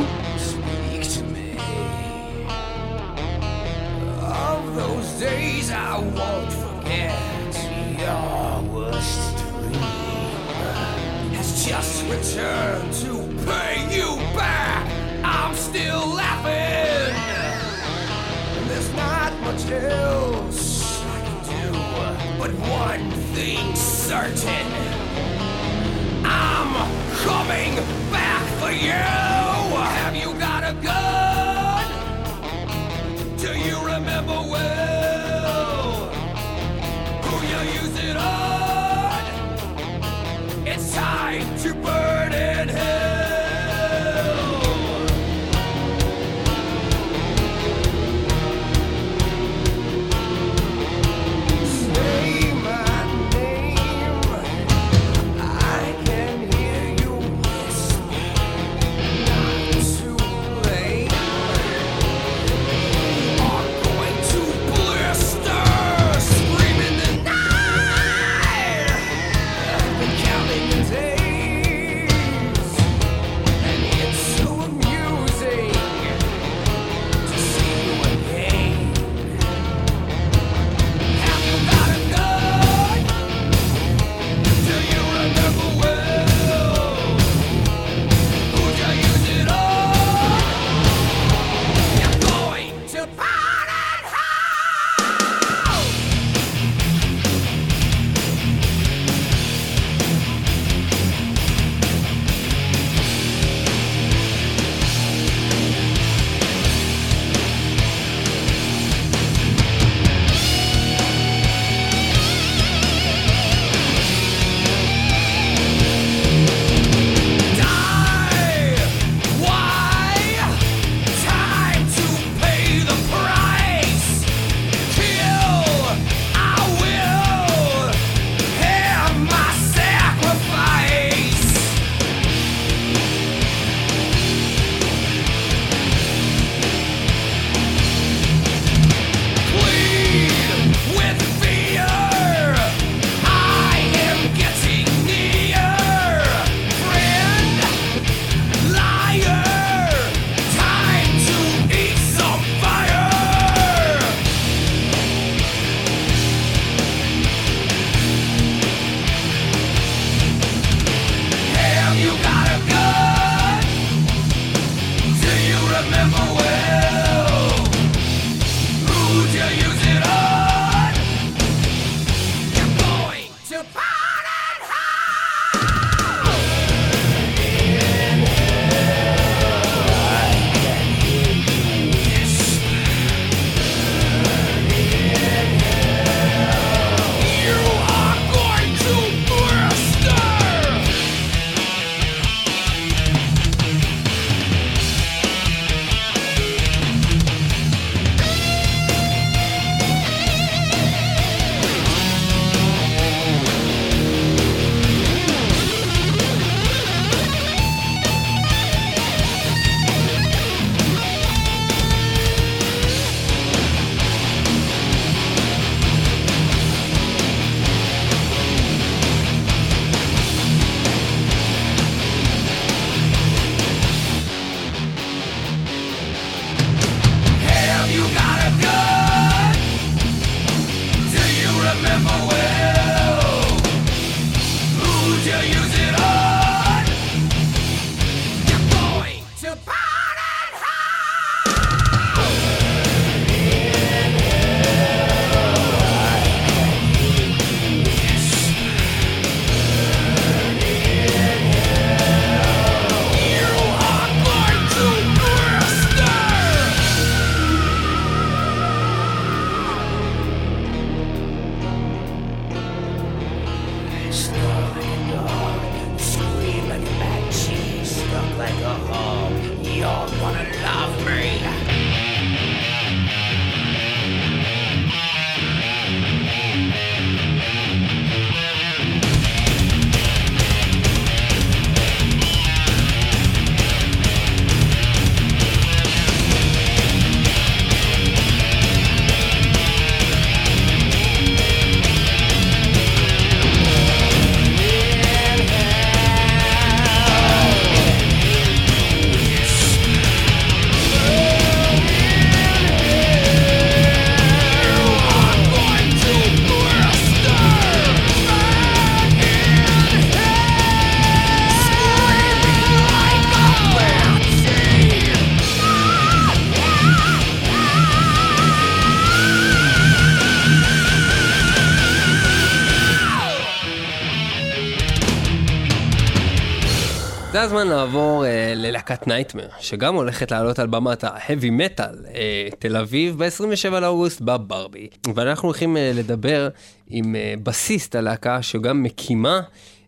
[327.80, 333.24] הזמן לעבור אה, ללהקת נייטמר, שגם הולכת לעלות על במת ההאבי מטאל אה, תל אביב
[333.24, 334.88] ב-27 לאוגוסט בברבי.
[335.14, 336.48] ואנחנו הולכים אה, לדבר
[336.88, 339.40] עם אה, בסיסט הלהקה שגם מקימה,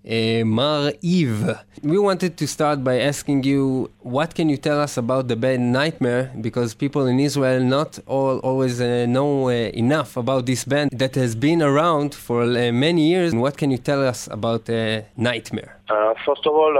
[0.05, 1.57] Uh, Mar Eve.
[1.85, 5.61] We wanted to start by asking you what can you tell us about the bad
[5.61, 10.91] nightmare because people in Israel not all always uh, know uh, enough about this band
[10.93, 13.33] that has been around for uh, many years.
[13.33, 15.79] And What can you tell us about uh, nightmare?
[16.27, 16.73] first of all,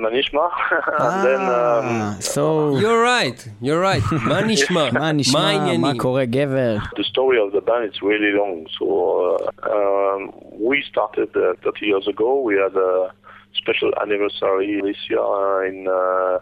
[0.00, 0.48] Manishma.
[0.98, 3.46] ah, then, um, so you're right.
[3.60, 4.02] You're right.
[4.32, 4.90] Manishma.
[4.90, 5.78] Manishma.
[5.78, 6.80] Ma kore gever.
[6.96, 9.36] The story of the band is really long, so
[10.94, 12.40] started uh, 30 years ago.
[12.40, 13.12] We had a
[13.54, 16.38] special anniversary this year uh, in uh,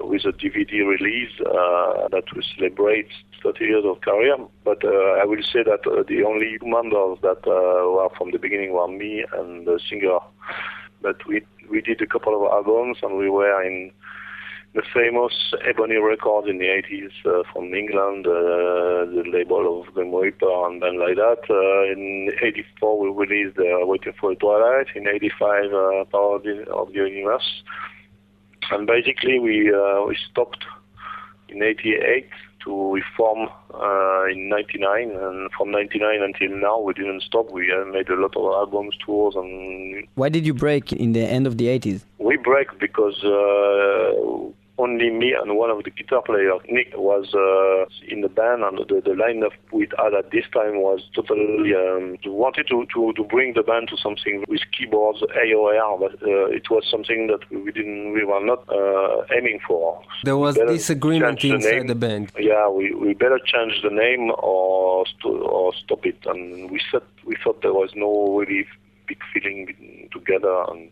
[0.00, 3.08] with a DVD release that will celebrate
[3.42, 4.36] 30 years of career.
[4.64, 9.24] But I will say that the only members that were from the beginning were me
[9.32, 10.18] and the singer.
[11.02, 13.92] But we we did a couple of albums and we were in
[14.76, 15.32] the famous
[15.66, 20.82] Ebony Records in the 80s uh, from England, uh, the label of Grim Reaper and
[20.82, 21.42] then like that.
[21.48, 26.92] Uh, in 84 we released uh, Waiting for the Twilight, in 85 uh, Power of
[26.92, 27.62] the, Universe.
[28.70, 30.64] And basically we, uh, we stopped
[31.48, 32.28] in 88
[32.64, 37.50] to reform uh, in 99 and from 99 until now we didn't stop.
[37.50, 41.22] We uh, made a lot of albums, tours and Why did you break in the
[41.22, 42.02] end of the 80s?
[42.18, 47.88] we break because uh, only me and one of the guitar players, Nick, was uh,
[48.08, 52.16] in the band, and the, the lineup we had at this time was totally um,
[52.26, 56.68] wanted to, to, to bring the band to something with keyboards, AOR, but uh, it
[56.70, 60.02] was something that we didn't, we were not uh, aiming for.
[60.24, 61.86] There was disagreement the inside name.
[61.86, 62.32] the band.
[62.38, 66.18] Yeah, we, we better change the name or st- or stop it.
[66.26, 68.66] And we said we thought there was no really
[69.06, 70.90] big feeling together, and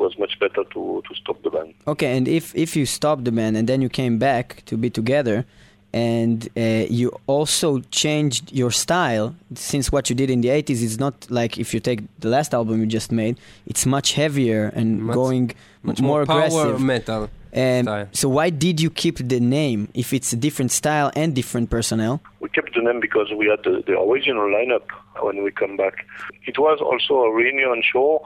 [0.00, 1.74] was much better to, to stop the band.
[1.86, 4.90] Okay, and if if you stopped the band and then you came back to be
[4.90, 5.44] together,
[5.92, 10.98] and uh, you also changed your style, since what you did in the 80s is
[10.98, 13.34] not like if you take the last album you just made,
[13.66, 15.50] it's much heavier and Much- going
[15.82, 16.80] Much more, more, power aggressive.
[16.80, 17.28] metal.
[17.52, 18.08] Um, style.
[18.12, 22.20] so why did you keep the name if it's a different style and different personnel?
[22.38, 24.86] We kept the name because we had the, the original lineup
[25.20, 26.06] when we come back.
[26.46, 28.22] It was also a reunion show.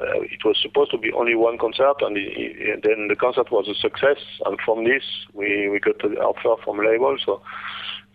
[0.00, 3.50] Uh, it was supposed to be only one concert, and, it, it- then the concert
[3.52, 4.18] was a success.
[4.46, 5.02] And from this,
[5.34, 7.16] we, we got the offer from label.
[7.24, 7.42] So,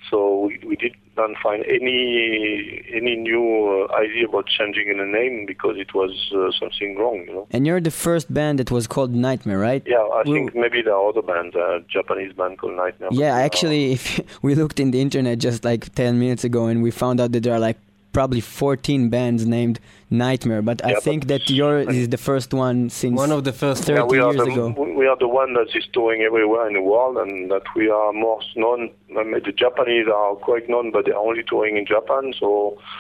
[0.09, 5.77] so we, we didn't find any any new uh, idea about changing the name because
[5.77, 7.47] it was uh, something wrong, you know.
[7.51, 9.83] And you're the first band that was called Nightmare, right?
[9.86, 13.09] Yeah, I We- think maybe there are other bands, a Japanese band called Nightmare.
[13.11, 16.83] Yeah, uh, actually, if we looked in the internet just like 10 minutes ago and
[16.83, 17.77] we found out that there are like
[18.18, 19.78] probably 14 bands named
[20.09, 23.55] Nightmare, but I think but- that yours is the first one since One of the
[23.63, 24.66] first 30 Yeah, we are years the ago.
[25.01, 28.09] we are the one that is touring everywhere in the world, and that we are
[28.30, 28.80] most known.
[29.20, 32.24] I mean, the Japanese are quite known, but they are only touring in Japan.
[32.41, 32.47] So,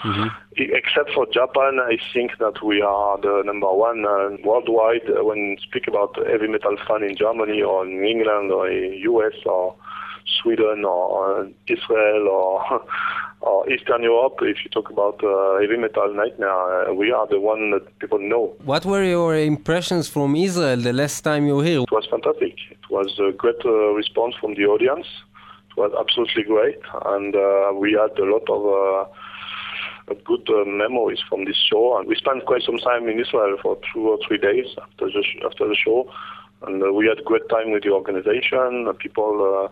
[0.09, 0.27] Mm-hmm.
[0.61, 5.23] e- except for Japan, I think that we are the number one uh, worldwide uh,
[5.29, 9.63] when speak about heavy metal fan in Germany or in England or in US or
[10.37, 11.05] Sweden or
[11.41, 11.45] uh,
[11.75, 12.51] Israel or
[13.45, 14.37] or Eastern Europe.
[14.41, 18.19] If you talk about uh, heavy metal nightmare, uh, we are the one that people
[18.19, 18.53] know.
[18.63, 21.81] What were your impressions from Israel the last time you were here?
[21.81, 22.55] It was fantastic.
[22.71, 25.07] It was a great uh, response from the audience.
[25.69, 26.79] It was absolutely great,
[27.13, 31.97] and uh, we had a lot of uh, good uh, memories from this show.
[31.97, 35.23] And we spent quite some time in Israel for two or three days after the
[35.23, 36.09] sh- after the show,
[36.65, 38.91] and uh, we had a great time with the organization.
[38.99, 39.67] People uh,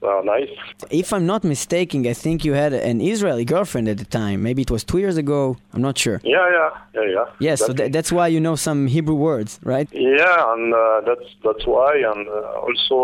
[0.00, 0.50] were nice.
[0.90, 4.42] If I'm not mistaken, I think you had an Israeli girlfriend at the time.
[4.42, 5.56] Maybe it was two years ago.
[5.72, 6.20] I'm not sure.
[6.24, 7.24] Yeah, yeah, yeah, yeah.
[7.38, 7.84] Yes, so Exactly.
[7.86, 9.88] tha- that's why you know some Hebrew words, right?
[9.92, 12.96] Yeah, and uh, that's that's why, and uh, also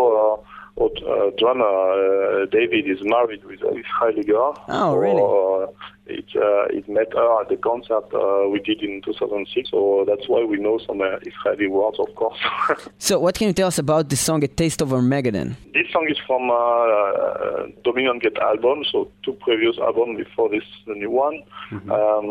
[0.79, 4.51] uh, uh, drummer uh, David is married with an Israeli girl.
[4.67, 5.17] Oh, really?
[5.17, 5.67] So, uh,
[6.09, 9.69] it uh, it met her at the concert uh, we did in 2006.
[9.69, 12.39] So that's why we know some uh, Israeli words, of course.
[12.97, 15.55] So what can you tell us about the song "A Taste of Armageddon"?
[15.73, 20.63] this song is from uh, uh, Dominion Get album, so two previous albums before this
[20.87, 21.41] the new one.
[21.71, 22.25] Um,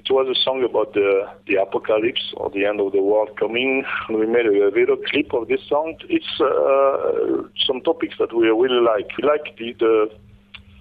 [0.00, 3.84] it was a song about the the apocalypse or the end of the world coming.
[4.10, 5.96] We made a, video clip of this song.
[6.08, 9.08] It's uh, some topics that we really like.
[9.16, 10.10] We like the, the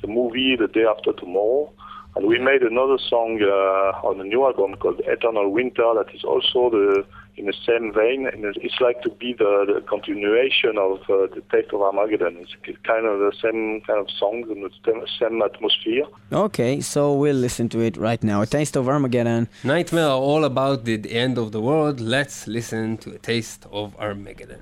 [0.04, 1.72] the movie The Day After Tomorrow.
[2.16, 6.24] And we made another song uh, on a new album called Eternal Winter that is
[6.24, 7.04] also the
[7.36, 11.41] in the same vein, and it's like to be the, the continuation of uh, the
[11.51, 12.38] Taste of Armageddon.
[12.39, 16.06] It's kind of the same kind of songs and the same- same atmosphere.
[16.32, 18.43] Okay, so we'll listen to it right now.
[18.43, 19.47] A Taste of Armageddon.
[19.64, 21.99] Nightmare are all about the end of the world.
[21.99, 24.62] Let's listen to a taste of Armageddon.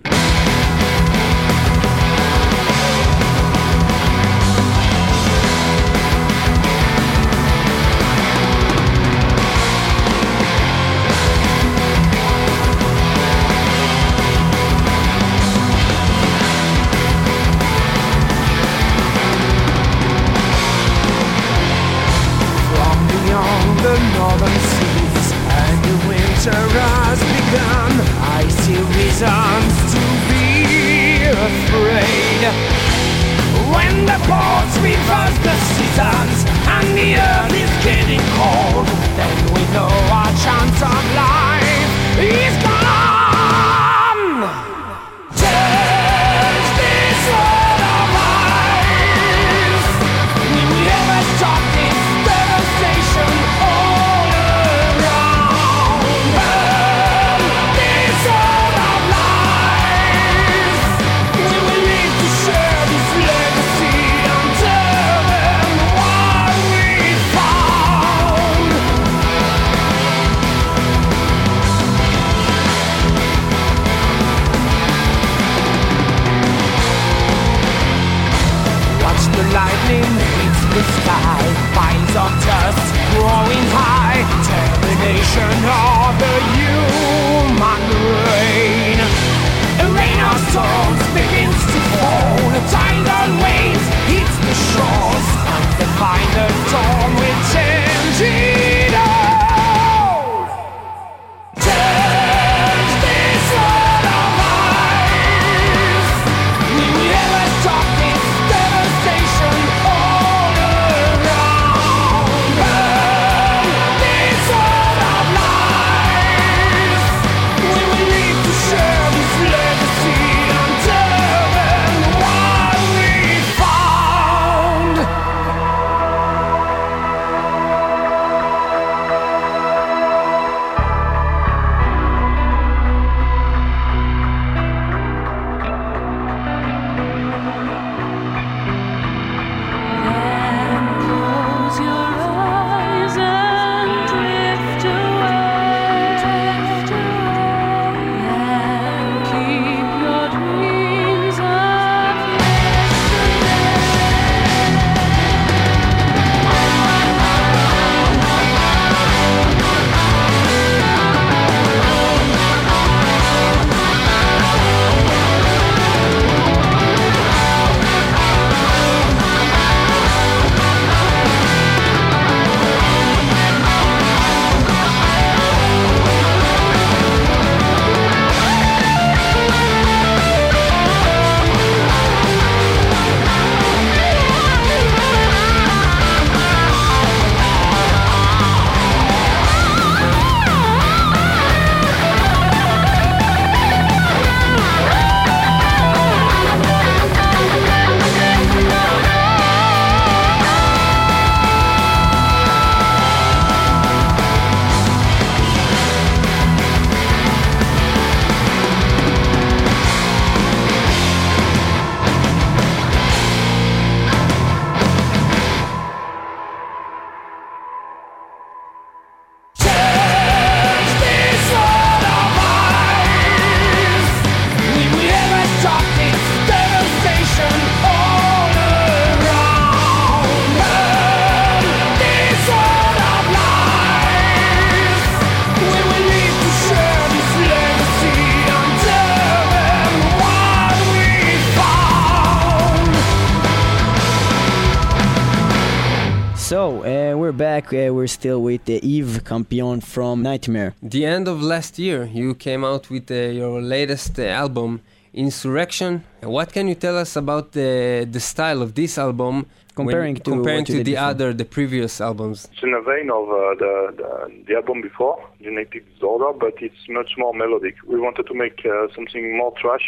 [248.01, 250.73] We're still with uh, Yves Campion from Nightmare.
[250.81, 254.81] The end of last year, you came out with uh, your latest uh, album,
[255.13, 256.03] Insurrection.
[256.23, 257.71] What can you tell us about the
[258.15, 259.45] the style of this album when-
[259.85, 261.09] Comparing to comparing to the before?
[261.09, 262.37] other, the previous albums?
[262.53, 264.09] It's in the vein of uh, the, the
[264.47, 267.75] the album before, Genetic Disorder, but it's much more melodic.
[267.93, 269.87] We wanted to make uh, something more trash,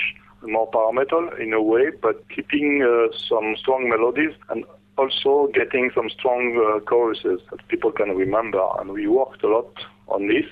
[0.58, 2.90] more power metal in a way, but keeping uh,
[3.30, 4.60] some strong melodies and
[4.98, 9.74] also getting some strong uh, choruses that people can remember, and we worked a lot
[10.08, 10.46] on this.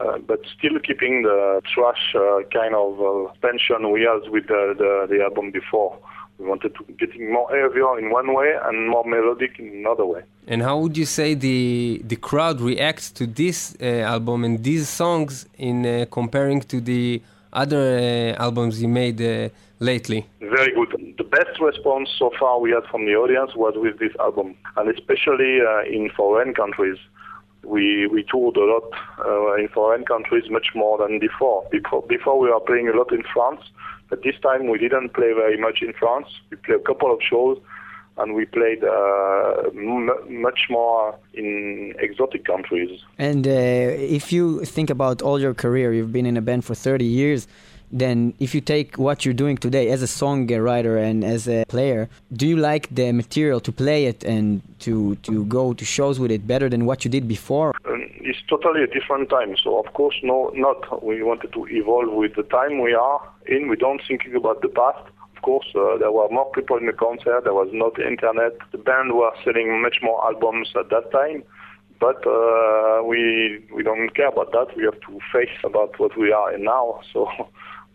[0.00, 4.74] Uh, but still keeping the trash uh, kind of uh, tension we had with the,
[4.78, 5.98] the, the album before.
[6.38, 10.22] We wanted to getting more heavier in one way and more melodic in another way.
[10.46, 14.88] And how would you say the the crowd reacts to this uh, album and these
[14.88, 17.20] songs in uh, comparing to the
[17.52, 19.20] other albums you made
[19.80, 20.26] lately?
[20.40, 21.14] Very good.
[21.18, 24.88] The best response so far we had from the audience was with this album, and
[24.88, 26.98] especially uh, in foreign countries.
[27.62, 31.66] We we toured a lot uh, in foreign countries, much more than before.
[31.70, 33.60] Before before we were playing a lot in France,
[34.08, 36.28] but this time we didn't play very much in France.
[36.50, 37.58] We played a couple of shows,
[38.16, 43.00] and we played uh, m- much more in exotic countries.
[43.18, 46.74] And uh, if you think about all your career, you've been in a band for
[46.74, 47.46] 30 years.
[47.92, 52.08] Then, if you take what you're doing today as a songwriter and as a player,
[52.32, 56.30] do you like the material to play it and to, to go to shows with
[56.30, 57.74] it better than what you did before?
[57.86, 59.56] Um, it's totally a different time.
[59.62, 61.04] So of course, no, not.
[61.04, 63.68] We wanted to evolve with the time we are in.
[63.68, 65.04] We don't thinking about the past.
[65.36, 67.42] Of course, uh, there were more people in the concert.
[67.44, 68.52] There was not internet.
[68.72, 71.42] The band were selling much more albums at that time.
[71.98, 74.76] But uh, we we don't care about that.
[74.76, 77.00] We have to face about what we are in now.
[77.12, 77.28] So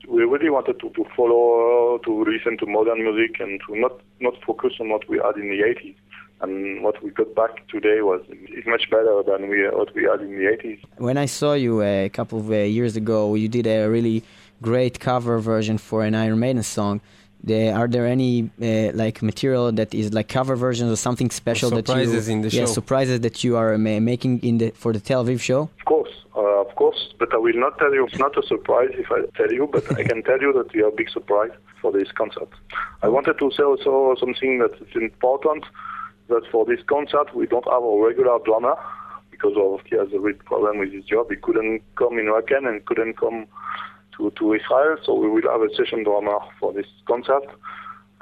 [0.08, 4.34] we really wanted to, to follow, to listen to modern music, and to not not
[4.45, 5.95] focus on what we had in the 80s.
[6.41, 10.22] And what we got back today was is much better than we what we had
[10.22, 10.80] in the 80s.
[10.97, 14.24] When I saw you uh, a couple of uh, years ago, you did a really
[14.62, 17.01] great cover version for an Iron Maiden song.
[17.45, 21.69] The, are there any uh, like material that is like cover versions or something special
[21.69, 22.73] that you surprises in the yeah, show.
[22.79, 25.69] surprises that you are ma- making in the for the Tel Aviv show?
[25.79, 28.07] Of course, uh, of course, but I will not tell you.
[28.07, 30.81] It's not a surprise if I tell you, but I can tell you that we
[30.81, 32.49] have a big surprise for this concert.
[33.03, 35.65] I wanted to say also something that is important,
[36.29, 38.75] that for this concert we don't have a regular drummer
[39.29, 41.29] because of he has a real problem with his job.
[41.29, 43.45] He couldn't come in Raken and couldn't come
[44.18, 47.45] to, to Israel, so we will have a session drummer for this concert,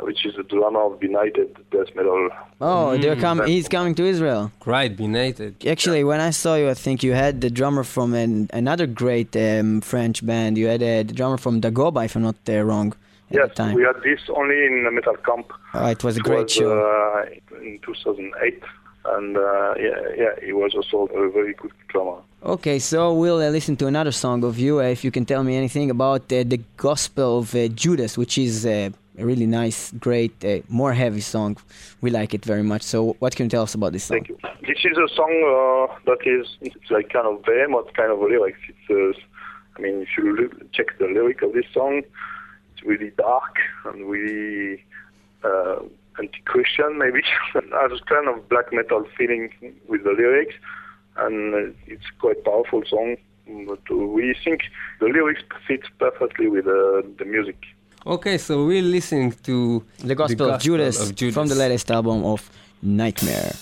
[0.01, 2.29] which is the drummer of United Death Metal.
[2.59, 4.51] Oh, they're com- he's coming to Israel.
[4.65, 5.65] Right, Benighted.
[5.67, 9.35] Actually, when I saw you, I think you had the drummer from an, another great
[9.35, 10.57] um, French band.
[10.57, 12.93] You had uh, the drummer from Dagoba, if I'm not uh, wrong,
[13.29, 13.73] Yes, time.
[13.73, 15.51] we had this only in the metal camp.
[15.73, 16.71] Oh, it was a It great was, show.
[16.79, 18.61] Uh, in 2008,
[19.05, 22.17] and uh, yeah, yeah, he was also a very good drummer.
[22.45, 24.81] Okay, so we'll uh, listen to another song of you.
[24.81, 28.37] Uh, if you can tell me anything about uh, the Gospel of uh, Judas, which
[28.37, 31.55] is uh, a really nice, great, uh, more heavy song.
[32.01, 32.81] We like it very much.
[32.81, 34.17] So, what can you tell us about this song?
[34.17, 34.37] Thank you.
[34.67, 38.25] This is a song uh, that is it's like kind of behemoth kind of a
[38.25, 38.59] lyrics.
[38.67, 39.21] It's uh,
[39.77, 42.01] I mean, if you check the lyric of this song,
[42.73, 44.83] it's really dark and really
[45.45, 45.77] uh,
[46.19, 47.21] anti-Christian maybe.
[47.53, 49.49] has a kind of black metal feeling
[49.87, 50.55] with the lyrics,
[51.17, 53.17] and uh, it's quite powerful song.
[53.67, 54.61] But we think
[54.99, 57.57] the lyrics fits perfectly with uh, the music.
[58.05, 61.33] Okay, so we're listening to The Gospel, of, Judas of Judas.
[61.33, 62.49] from the latest album of
[62.81, 63.53] Nightmare.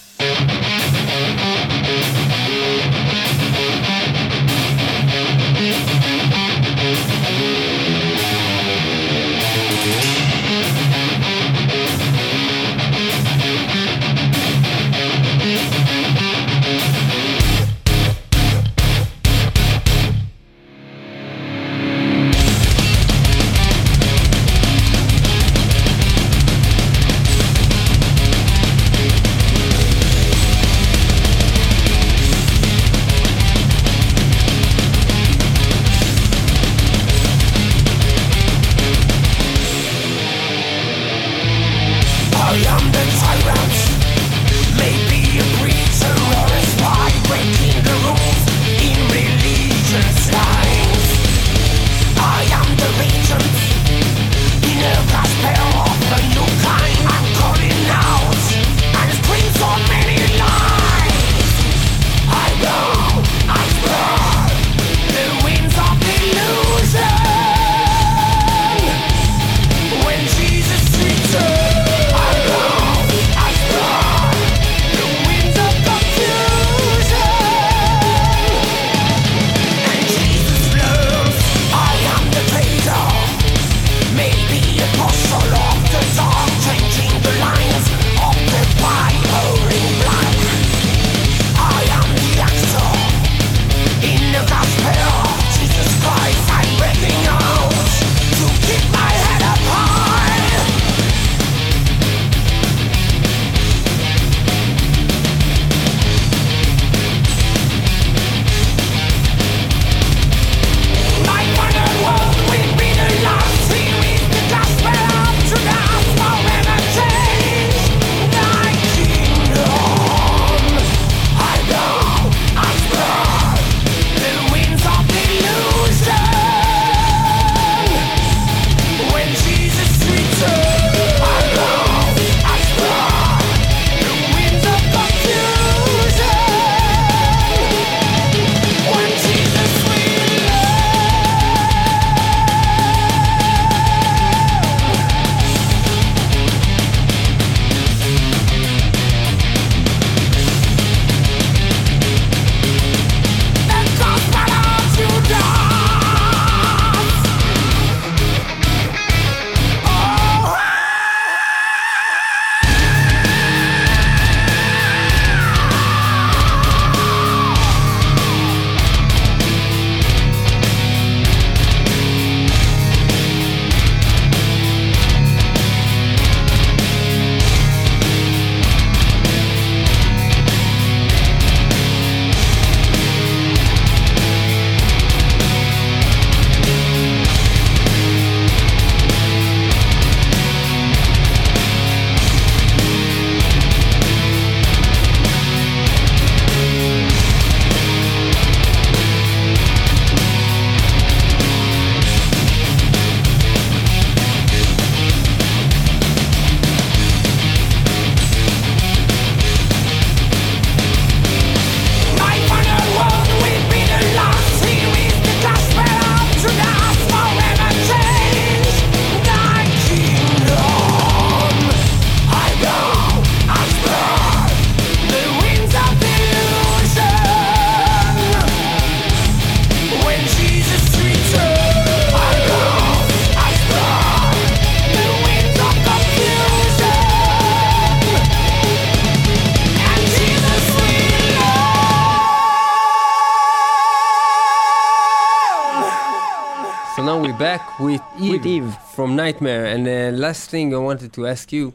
[250.32, 251.66] Last thing I wanted to ask you,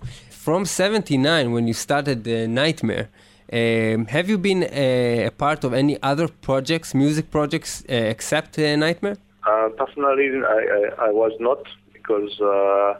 [0.46, 3.06] from 79 when you started the Nightmare,
[3.58, 8.58] um, have you been uh, a part of any other projects, music projects, uh, except
[8.58, 9.18] uh, Nightmare?
[9.50, 11.62] Uh, personally, I, I, I was not
[11.96, 12.90] because uh,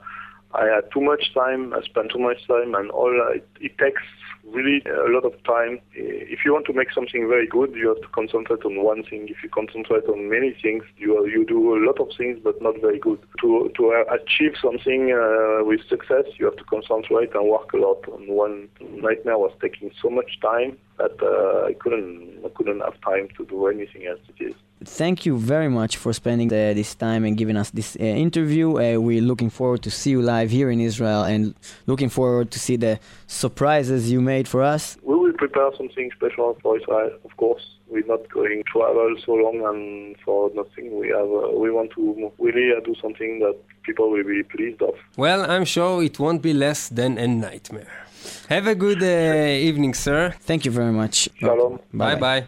[0.63, 1.63] I had too much time.
[1.79, 4.05] I spent too much time, and all it, it takes
[4.53, 5.81] really a lot of time.
[5.97, 9.03] Uh, If you want to make something very good, you have to concentrate on one
[9.09, 9.29] thing.
[9.29, 12.75] If you concentrate on many things, you you do a lot of things, but not
[12.87, 13.21] very good.
[13.43, 13.83] To to
[14.19, 18.01] achieve something uh, with success, you have to concentrate and work a lot.
[18.15, 18.69] And one
[19.07, 20.71] nightmare was taking so much time
[21.01, 22.11] that uh, I couldn't
[22.47, 24.25] I couldn't have time to do anything else.
[24.33, 24.57] It is.
[24.85, 28.73] Thank you very much for spending uh, this time and giving us this uh, interview.
[28.73, 31.55] Uh, we're looking forward to see you live here in Israel and
[31.87, 34.99] looking forward to see the surprises you made for us.
[35.03, 37.65] We will prepare something special for Israel, of course.
[37.89, 40.99] We're not going to travel so long and for nothing.
[40.99, 44.83] We have uh, we want to really uh, do something that people will be pleased
[44.83, 44.95] of.
[45.17, 48.06] Well, I'm sure it won't be less than a nightmare.
[48.49, 50.33] Have a good uh, evening, sir.
[50.47, 51.29] Thank you very much.
[51.41, 51.77] שלום.
[51.95, 52.41] ביי ביי.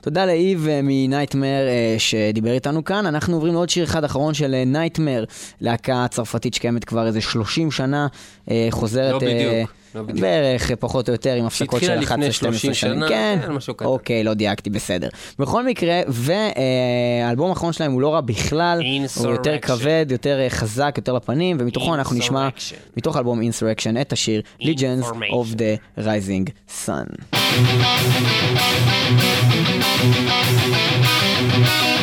[0.00, 3.06] תודה לאיב אה, מ Nightmare אה, שדיבר איתנו כאן.
[3.06, 5.24] אנחנו עוברים לעוד שיר אחד אחרון של Nightmare,
[5.60, 8.06] להקה צרפתית שקיימת כבר איזה 30 שנה,
[8.50, 9.12] אה, חוזרת...
[9.12, 9.64] לא בדיוק, אה,
[9.94, 10.20] לא בדיוק.
[10.20, 12.52] בערך, אה, פחות או יותר, עם הפסקות של שהתחילה 11-12 לפני שנים.
[12.52, 13.88] 30 שנה, כן, כן, משהו כזה.
[13.88, 15.08] אוקיי, לא דייקתי, בסדר.
[15.38, 18.80] בכל מקרה, והאלבום האחרון שלהם הוא לא רע בכלל,
[19.16, 19.58] הוא יותר.
[19.62, 22.48] כבד, יותר אה, חזק, יותר לפנים, ומתוכו אנחנו נשמע.
[22.96, 26.50] מתוך האלבום Insurrection, את השיר Legends of the Rising
[26.86, 27.34] Sun.
[31.56, 31.93] This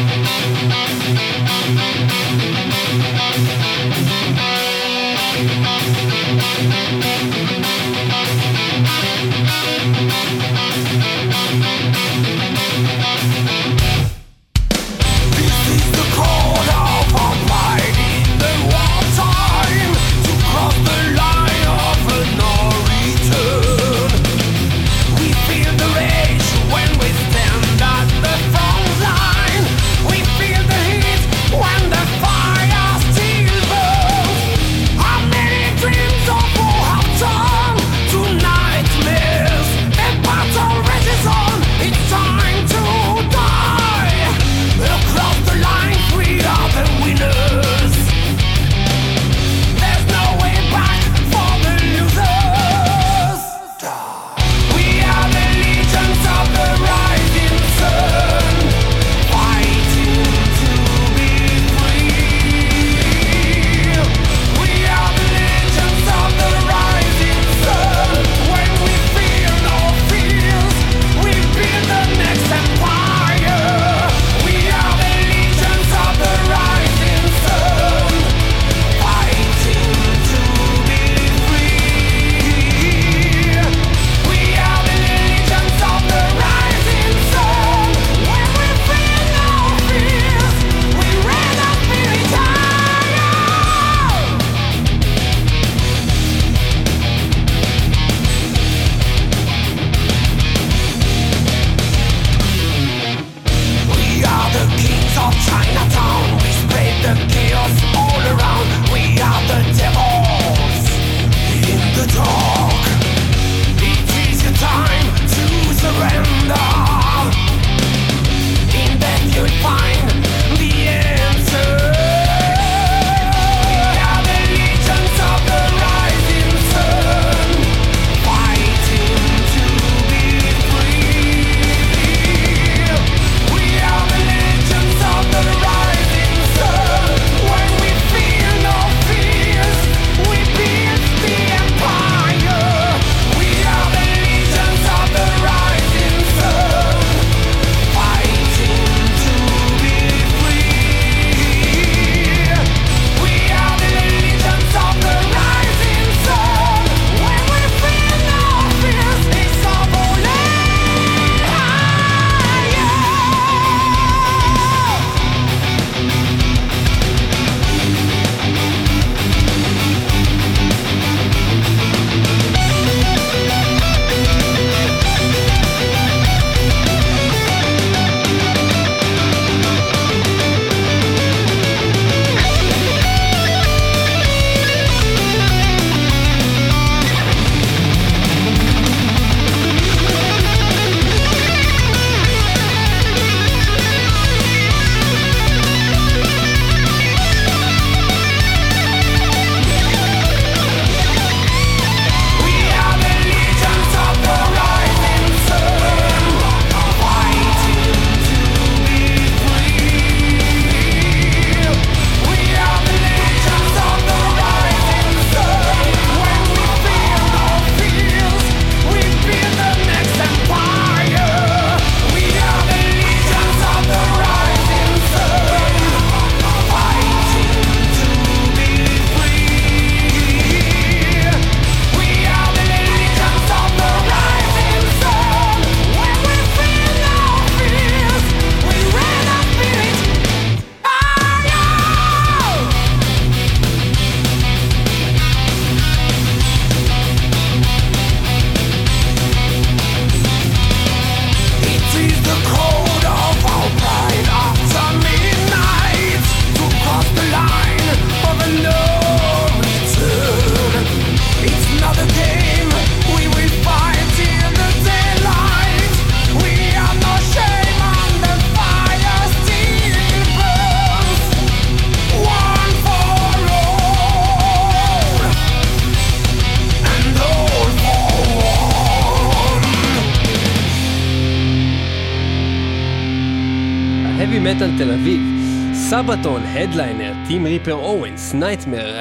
[286.06, 288.94] Sabaton, ה headliner, טים ריפר אוונס, Nightmare,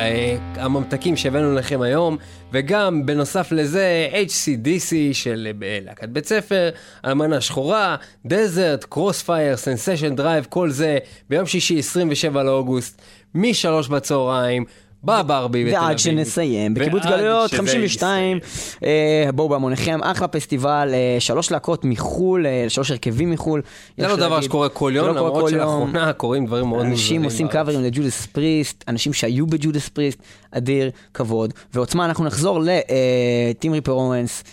[0.55, 2.17] הממתקים שהבאנו לכם היום,
[2.53, 6.71] וגם בנוסף לזה HCDC של אה, להקת בית ספר,
[7.05, 7.97] אלמנה שחורה,
[8.27, 10.99] Desert, Crossfire, Sensation Drive, כל זה
[11.31, 13.03] ביום שישי 27 לאוגוסט,
[13.35, 14.65] משלוש בצהריים.
[15.05, 15.89] בברבי בתל אביב.
[15.89, 18.39] ועד שנסיים, בקיבוץ גלויות, שזה 52,
[18.85, 23.63] אה, בואו בהמוניכם, אחלה פסטיבל, אה, שלוש להקות מחו"ל, אה, שלוש הרכבים מחו"ל.
[23.99, 24.41] זה לא דבר.
[24.41, 25.51] שקורה כל יום, לא למרות.
[25.51, 26.93] שלאחרונה קורים דברים מאוד מוזרים.
[26.93, 27.49] אנשים עושים.
[27.49, 30.19] קאברים ל Judas Priest, אנשים שהיו ב Judas Priest,
[30.53, 31.53] אדיר, כבוד.
[31.75, 34.45] ועוצמה, אנחנו נחזור לטים ריפר אוונס,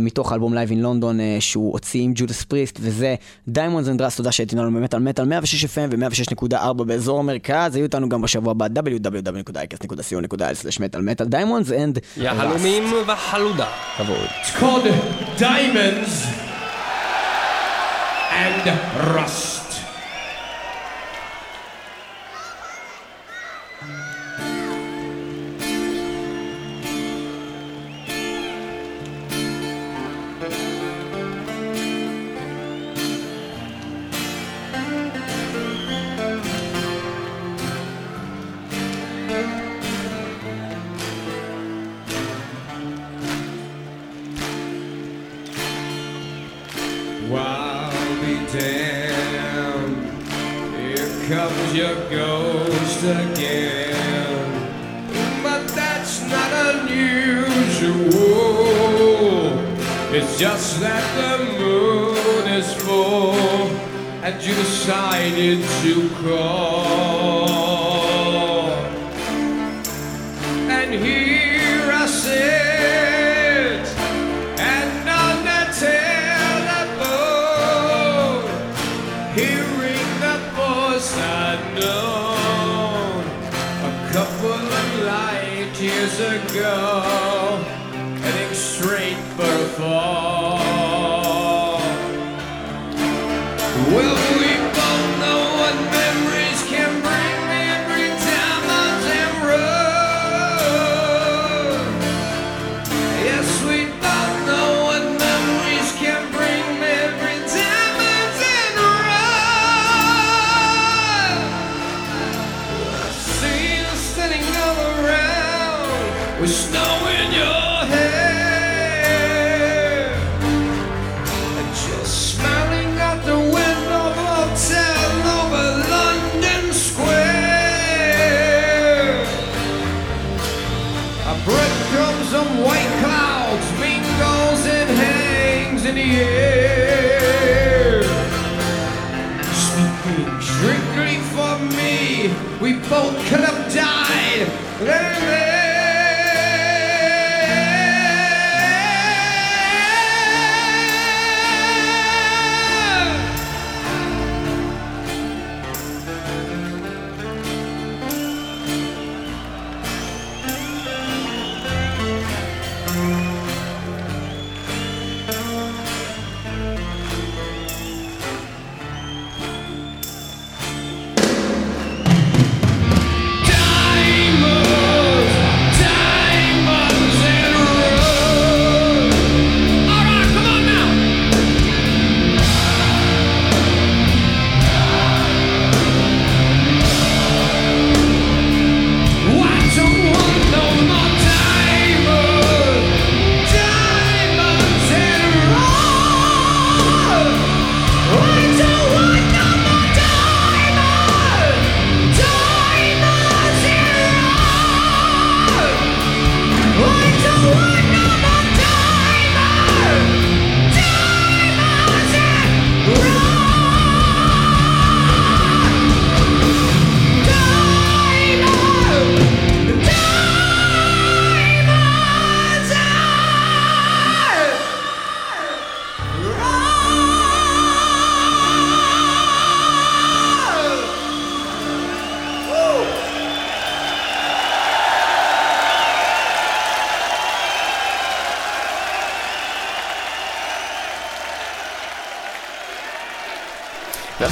[0.00, 3.14] מתוך האלבום Live in London, שהוא הוציא עם Judas Priest, וזה
[3.48, 7.84] Diamonds and Rust, תודה שהייתם לנו באמת על מטאל 106 FM ו-106.4 באזור המרכז, היו
[7.84, 13.66] איתנו גם בשבוע הבא, www.icast.co.il/מטאל מטאל Diamonds and יהלומים וחלודה.
[13.96, 14.26] כבוד.
[14.26, 14.86] It's called
[15.38, 16.26] Diamonds
[18.30, 18.70] and
[19.14, 19.61] Rust.
[60.52, 63.32] Just that the moon is full
[64.22, 66.71] and you decided to call.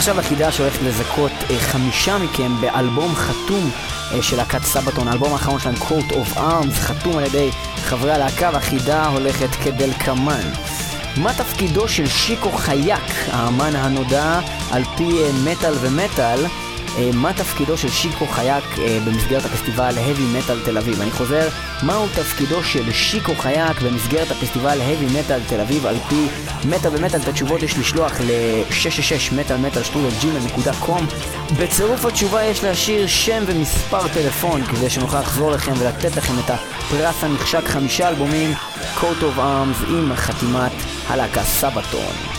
[0.00, 3.70] ועכשיו החידה שהולכת לזכות אה, חמישה מכם באלבום חתום
[4.12, 8.50] אה, של להקת סבתון, האלבום האחרון שלהם, Coat of Arms, חתום על ידי חברי הלהקה,
[8.52, 10.40] והחידה הולכת כדלקמן.
[11.16, 14.40] מה תפקידו של שיקו חייק, האמן הנודע,
[14.70, 16.46] על פי אה, מטאל ומטאל,
[17.14, 21.00] מה תפקידו של שיקו חייק אה, במסגרת הפסטיבל Heavy Metal תל אביב.
[21.00, 21.48] אני חוזר,
[21.82, 26.26] מהו תפקידו של שיקו חייק במסגרת הפסטיבל Heavy Metal תל אביב על פי
[26.64, 27.20] מטאל ומטאל?
[27.20, 31.02] את התשובות יש לשלוח ל-666 מטאלמטאל.com
[31.60, 37.24] בצירוף התשובה יש להשאיר שם ומספר טלפון כדי שנוכל לחזור לכם ולתת לכם את הפרס
[37.24, 38.54] הנחשק חמישה אלבומים
[38.96, 40.72] coat of arms עם חתימת
[41.08, 42.29] הלהקה סבתון.